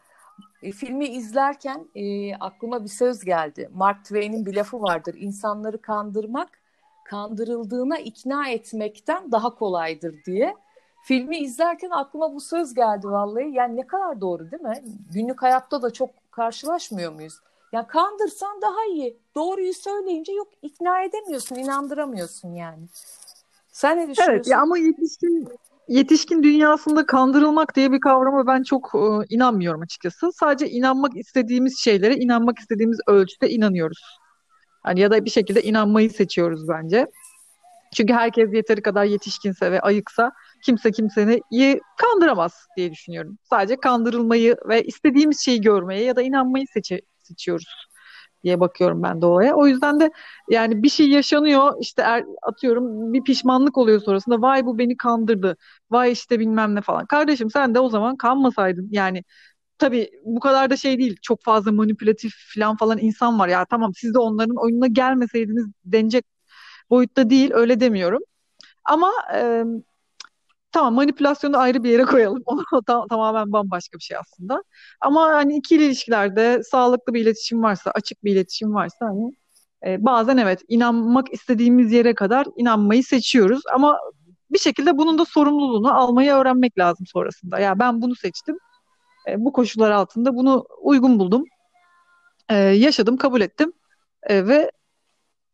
E, 0.64 0.72
filmi 0.72 1.06
izlerken 1.06 1.88
e, 1.96 2.36
aklıma 2.36 2.84
bir 2.84 2.90
söz 2.90 3.20
geldi. 3.26 3.70
Mark 3.74 4.04
Twain'in 4.04 4.46
bir 4.46 4.56
lafı 4.56 4.82
vardır. 4.82 5.16
İnsanları 5.18 5.82
kandırmak, 5.82 6.50
kandırıldığına 7.06 7.98
ikna 7.98 8.50
etmekten 8.50 9.32
daha 9.32 9.56
kolaydır 9.56 10.16
diye. 10.26 10.56
Filmi 11.06 11.38
izlerken 11.38 11.90
aklıma 11.90 12.34
bu 12.34 12.42
söz 12.42 12.74
geldi 12.74 13.08
vallahi. 13.08 13.52
Yani 13.52 13.76
ne 13.76 13.88
kadar 13.88 14.22
doğru 14.22 14.52
değil 14.52 14.64
mi? 14.64 14.84
Günlük 15.14 15.42
hayatta 15.42 15.82
da 15.82 15.94
çok 15.94 16.10
karşılaşmıyor 16.32 17.14
muyuz? 17.14 17.34
Ya 17.72 17.88
kandırsan 17.88 18.62
daha 18.62 18.86
iyi. 18.86 19.18
Doğruyu 19.36 19.74
söyleyince 19.74 20.34
yok 20.34 20.48
ikna 20.62 21.04
edemiyorsun, 21.04 21.56
inandıramıyorsun 21.56 22.54
yani. 22.54 22.88
Sen 23.74 23.98
ne 23.98 24.02
düşünüyorsun? 24.10 24.34
Evet 24.34 24.48
ya 24.48 24.62
ama 24.62 24.78
yetişkin 24.78 25.48
yetişkin 25.88 26.44
dünyasında 26.44 27.06
kandırılmak 27.06 27.76
diye 27.76 27.92
bir 27.92 28.00
kavrama 28.00 28.48
ben 28.48 28.64
çok 28.64 28.92
e, 28.96 29.36
inanmıyorum 29.36 29.82
açıkçası. 29.82 30.32
Sadece 30.32 30.70
inanmak 30.70 31.18
istediğimiz 31.18 31.80
şeylere 31.80 32.16
inanmak 32.16 32.60
istediğimiz 32.60 33.00
ölçüde 33.08 33.50
inanıyoruz. 33.50 34.02
Hani 34.84 35.00
ya 35.00 35.12
da 35.12 35.26
bir 35.26 35.30
şekilde 35.30 35.62
inanmayı 35.62 36.10
seçiyoruz 36.10 36.68
bence. 36.68 37.08
Çünkü 37.96 38.14
herkes 38.14 38.54
yeteri 38.54 38.82
kadar 38.82 39.06
yetişkinse 39.06 39.72
ve 39.72 39.80
ayıksa 39.82 40.32
kimse 40.66 40.92
kimseyi 40.92 41.82
kandıramaz 41.98 42.54
diye 42.78 42.92
düşünüyorum. 42.92 43.38
Sadece 43.50 43.76
kandırılmayı 43.76 44.56
ve 44.70 44.84
istediğimiz 44.84 45.46
şeyi 45.46 45.62
görmeye 45.62 46.04
ya 46.04 46.16
da 46.16 46.22
inanmayı 46.22 46.66
seçi 46.74 47.02
seçiyoruz 47.24 47.88
diye 48.44 48.60
bakıyorum 48.60 49.04
ben 49.04 49.22
de 49.22 49.26
olaya. 49.26 49.56
O 49.56 49.68
yüzden 49.68 50.00
de 50.00 50.12
yani 50.50 50.84
bir 50.84 50.90
şey 50.90 51.10
yaşanıyor 51.10 51.74
işte 51.82 52.02
er, 52.02 52.26
atıyorum 52.44 53.14
bir 53.14 53.24
pişmanlık 53.24 53.78
oluyor 53.78 54.02
sonrasında 54.02 54.42
vay 54.42 54.66
bu 54.66 54.78
beni 54.78 54.98
kandırdı. 54.98 55.58
Vay 55.92 56.12
işte 56.12 56.40
bilmem 56.40 56.76
ne 56.76 56.82
falan. 56.82 57.06
Kardeşim 57.06 57.50
sen 57.52 57.76
de 57.76 57.80
o 57.80 57.90
zaman 57.90 58.18
kanmasaydın 58.18 58.88
yani 58.92 59.24
tabii 59.78 60.12
bu 60.26 60.40
kadar 60.40 60.70
da 60.70 60.78
şey 60.78 61.00
değil. 61.00 61.18
Çok 61.22 61.44
fazla 61.44 61.72
manipülatif 61.72 62.34
falan 62.56 62.78
falan 62.78 62.98
insan 63.00 63.40
var. 63.40 63.48
Ya 63.48 63.66
tamam 63.66 63.94
siz 63.96 64.14
de 64.14 64.20
onların 64.20 64.56
oyununa 64.64 64.88
gelmeseydiniz 64.88 65.66
denecek 65.86 66.26
boyutta 66.90 67.30
değil. 67.30 67.52
Öyle 67.54 67.80
demiyorum. 67.80 68.22
Ama 68.86 69.12
e, 69.36 69.64
Tamam 70.74 70.94
manipülasyonu 70.94 71.58
ayrı 71.58 71.84
bir 71.84 71.90
yere 71.90 72.04
koyalım. 72.04 72.44
O 72.74 72.82
tam, 72.82 73.08
tamamen 73.08 73.52
bambaşka 73.52 73.98
bir 73.98 74.04
şey 74.04 74.18
aslında. 74.18 74.64
Ama 75.02 75.22
hani 75.28 75.58
ikili 75.58 75.86
ilişkilerde 75.86 76.64
sağlıklı 76.64 77.14
bir 77.14 77.22
iletişim 77.22 77.64
varsa, 77.64 77.92
açık 77.92 78.24
bir 78.24 78.32
iletişim 78.32 78.74
varsa 78.74 79.06
hani 79.06 79.32
e, 79.86 80.06
bazen 80.06 80.38
evet 80.38 80.62
inanmak 80.68 81.34
istediğimiz 81.34 81.92
yere 81.92 82.16
kadar 82.16 82.48
inanmayı 82.56 83.04
seçiyoruz. 83.04 83.62
Ama 83.74 84.00
bir 84.52 84.60
şekilde 84.60 84.98
bunun 84.98 85.18
da 85.18 85.26
sorumluluğunu 85.26 85.94
almayı 85.98 86.32
öğrenmek 86.32 86.78
lazım 86.80 87.06
sonrasında. 87.08 87.60
Ya 87.60 87.80
ben 87.80 88.02
bunu 88.02 88.16
seçtim. 88.16 88.58
E, 89.30 89.46
bu 89.46 89.54
koşullar 89.54 89.92
altında 89.92 90.36
bunu 90.36 90.66
uygun 90.82 91.20
buldum. 91.20 91.44
E, 92.50 92.56
yaşadım, 92.58 93.18
kabul 93.18 93.42
ettim. 93.42 93.74
E, 94.24 94.48
ve 94.48 94.72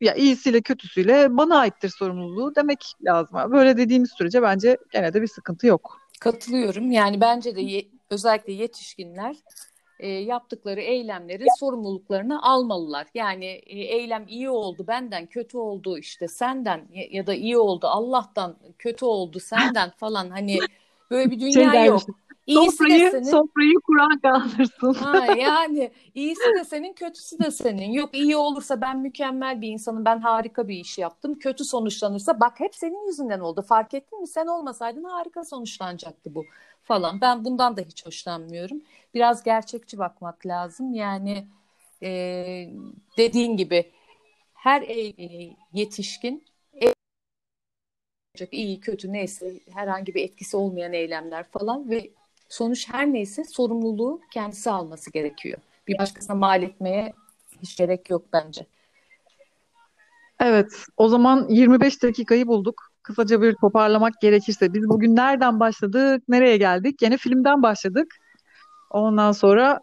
ya 0.01 0.15
iyisiyle 0.15 0.61
kötüsüyle 0.61 1.37
bana 1.37 1.57
aittir 1.57 1.89
sorumluluğu 1.89 2.55
demek 2.55 2.93
lazım. 3.01 3.51
Böyle 3.51 3.77
dediğimiz 3.77 4.11
sürece 4.11 4.41
bence 4.41 4.77
gene 4.91 5.13
de 5.13 5.21
bir 5.21 5.27
sıkıntı 5.27 5.67
yok. 5.67 5.97
Katılıyorum. 6.19 6.91
Yani 6.91 7.21
bence 7.21 7.55
de 7.55 7.61
ye- 7.61 7.87
özellikle 8.09 8.53
yetişkinler 8.53 9.35
e, 9.99 10.07
yaptıkları 10.07 10.81
eylemlerin 10.81 11.59
sorumluluklarını 11.59 12.43
almalılar. 12.43 13.07
Yani 13.13 13.45
e, 13.45 13.79
eylem 13.79 14.25
iyi 14.27 14.49
oldu 14.49 14.85
benden, 14.87 15.25
kötü 15.25 15.57
oldu 15.57 15.97
işte 15.97 16.27
senden 16.27 16.87
ya, 16.93 17.03
ya 17.11 17.27
da 17.27 17.33
iyi 17.33 17.57
oldu 17.57 17.87
Allah'tan, 17.87 18.57
kötü 18.79 19.05
oldu 19.05 19.39
senden 19.39 19.89
falan 19.97 20.29
hani 20.29 20.59
böyle 21.11 21.31
bir 21.31 21.39
dünya 21.39 21.73
şey 21.73 21.85
yok. 21.85 22.03
İyisi 22.49 22.77
sofrayı, 22.77 22.99
de 22.99 23.11
senin. 23.11 23.23
Sofrayı 23.23 23.73
Kur'an 23.83 24.19
kaldırsın. 24.19 24.93
Ha, 24.93 25.25
yani 25.25 25.91
iyisi 26.15 26.53
de 26.59 26.63
senin, 26.63 26.93
kötüsü 26.93 27.39
de 27.39 27.51
senin. 27.51 27.91
Yok 27.91 28.09
iyi 28.13 28.37
olursa 28.37 28.81
ben 28.81 28.99
mükemmel 28.99 29.61
bir 29.61 29.67
insanım, 29.67 30.05
ben 30.05 30.19
harika 30.19 30.67
bir 30.67 30.75
iş 30.75 30.97
yaptım. 30.97 31.39
Kötü 31.39 31.65
sonuçlanırsa 31.65 32.39
bak 32.39 32.59
hep 32.59 32.75
senin 32.75 33.07
yüzünden 33.07 33.39
oldu. 33.39 33.61
Fark 33.61 33.93
ettin 33.93 34.21
mi? 34.21 34.27
Sen 34.27 34.47
olmasaydın 34.47 35.03
harika 35.03 35.43
sonuçlanacaktı 35.43 36.35
bu 36.35 36.45
falan. 36.83 37.21
Ben 37.21 37.45
bundan 37.45 37.77
da 37.77 37.81
hiç 37.81 38.05
hoşlanmıyorum. 38.05 38.81
Biraz 39.13 39.43
gerçekçi 39.43 39.97
bakmak 39.97 40.45
lazım. 40.45 40.93
Yani 40.93 41.47
e, 42.03 42.09
dediğin 43.17 43.57
gibi 43.57 43.91
her 44.53 44.81
evli 44.81 45.55
yetişkin 45.73 46.45
iyi 48.51 48.79
kötü 48.79 49.13
neyse 49.13 49.59
herhangi 49.73 50.15
bir 50.15 50.23
etkisi 50.23 50.57
olmayan 50.57 50.93
eylemler 50.93 51.43
falan 51.43 51.89
ve 51.89 52.09
sonuç 52.49 52.89
her 52.89 53.13
neyse 53.13 53.43
sorumluluğu 53.43 54.21
kendisi 54.31 54.71
alması 54.71 55.11
gerekiyor. 55.11 55.59
Bir 55.87 55.97
başkasına 55.97 56.35
mal 56.35 56.63
etmeye 56.63 57.13
hiç 57.61 57.77
gerek 57.77 58.09
yok 58.09 58.25
bence. 58.33 58.65
Evet, 60.39 60.85
o 60.97 61.07
zaman 61.07 61.47
25 61.49 62.03
dakikayı 62.03 62.47
bulduk. 62.47 62.91
Kısaca 63.03 63.41
bir 63.41 63.55
toparlamak 63.55 64.21
gerekirse 64.21 64.73
biz 64.73 64.89
bugün 64.89 65.15
nereden 65.15 65.59
başladık, 65.59 66.23
nereye 66.29 66.57
geldik? 66.57 67.01
Yine 67.01 67.17
filmden 67.17 67.63
başladık. 67.63 68.15
Ondan 68.89 69.31
sonra 69.31 69.79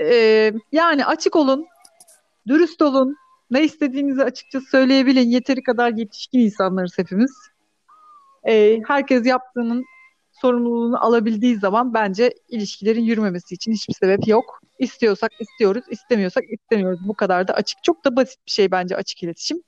e, 0.00 0.52
yani 0.72 1.06
açık 1.06 1.36
olun, 1.36 1.66
dürüst 2.46 2.82
olun, 2.82 3.16
ne 3.50 3.64
istediğinizi 3.64 4.24
açıkça 4.24 4.60
söyleyebilin. 4.60 5.28
Yeteri 5.28 5.62
kadar 5.62 5.92
yetişkin 5.92 6.38
insanlarız 6.38 6.98
hepimiz. 6.98 7.32
E, 8.44 8.80
herkes 8.88 9.26
yaptığının 9.26 9.84
sorumluluğunu 10.42 11.04
alabildiği 11.04 11.56
zaman 11.56 11.94
bence 11.94 12.34
ilişkilerin 12.48 13.00
yürümemesi 13.02 13.54
için 13.54 13.72
hiçbir 13.72 13.94
sebep 13.94 14.28
yok. 14.28 14.60
İstiyorsak 14.78 15.32
istiyoruz, 15.40 15.84
istemiyorsak 15.90 16.44
istemiyoruz. 16.50 17.00
Bu 17.08 17.14
kadar 17.14 17.48
da 17.48 17.54
açık. 17.54 17.82
Çok 17.84 18.04
da 18.04 18.16
basit 18.16 18.46
bir 18.46 18.50
şey 18.50 18.70
bence 18.70 18.96
açık 18.96 19.22
iletişim. 19.22 19.62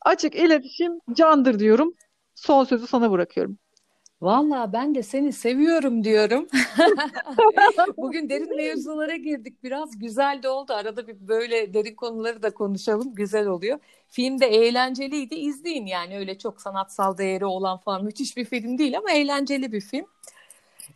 Açık 0.00 0.34
iletişim 0.34 0.92
candır 1.12 1.58
diyorum. 1.58 1.94
Son 2.34 2.64
sözü 2.64 2.86
sana 2.86 3.10
bırakıyorum. 3.10 3.58
Valla 4.22 4.72
ben 4.72 4.94
de 4.94 5.02
seni 5.02 5.32
seviyorum 5.32 6.04
diyorum. 6.04 6.48
Bugün 7.96 8.28
derin 8.28 8.56
mevzulara 8.56 9.16
girdik 9.16 9.64
biraz. 9.64 9.98
Güzel 9.98 10.42
de 10.42 10.48
oldu. 10.48 10.72
Arada 10.72 11.06
bir 11.06 11.28
böyle 11.28 11.74
derin 11.74 11.94
konuları 11.94 12.42
da 12.42 12.50
konuşalım. 12.50 13.14
Güzel 13.14 13.46
oluyor. 13.46 13.78
Film 14.08 14.40
de 14.40 14.46
eğlenceliydi. 14.46 15.34
İzleyin 15.34 15.86
yani 15.86 16.18
öyle 16.18 16.38
çok 16.38 16.60
sanatsal 16.60 17.18
değeri 17.18 17.44
olan 17.44 17.78
falan 17.78 18.04
müthiş 18.04 18.36
bir 18.36 18.44
film 18.44 18.78
değil 18.78 18.98
ama 18.98 19.10
eğlenceli 19.10 19.72
bir 19.72 19.80
film. 19.80 20.06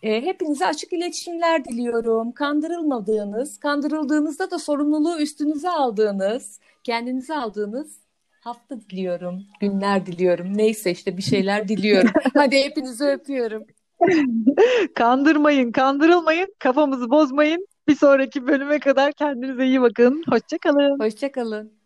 E, 0.03 0.23
hepinize 0.23 0.67
açık 0.67 0.93
iletişimler 0.93 1.65
diliyorum. 1.65 2.33
Kandırılmadığınız, 2.33 3.59
kandırıldığınızda 3.59 4.51
da 4.51 4.59
sorumluluğu 4.59 5.19
üstünüze 5.19 5.71
aldığınız, 5.71 6.61
kendinize 6.85 7.37
aldığınız 7.37 8.02
hafta 8.43 8.81
diliyorum, 8.81 9.43
günler 9.61 10.07
diliyorum. 10.07 10.57
Neyse 10.57 10.91
işte 10.91 11.17
bir 11.17 11.23
şeyler 11.23 11.69
diliyorum. 11.69 12.11
Hadi 12.35 12.57
hepinizi 12.57 13.05
öpüyorum. 13.05 13.65
Kandırmayın, 14.95 15.73
kandırılmayın, 15.73 16.55
kafamızı 16.59 17.11
bozmayın. 17.11 17.67
Bir 17.89 17.95
sonraki 17.95 18.47
bölüme 18.47 18.79
kadar 18.79 19.13
kendinize 19.13 19.67
iyi 19.67 19.81
bakın. 19.81 20.23
Hoşçakalın. 20.29 21.01
Hoşçakalın. 21.01 21.82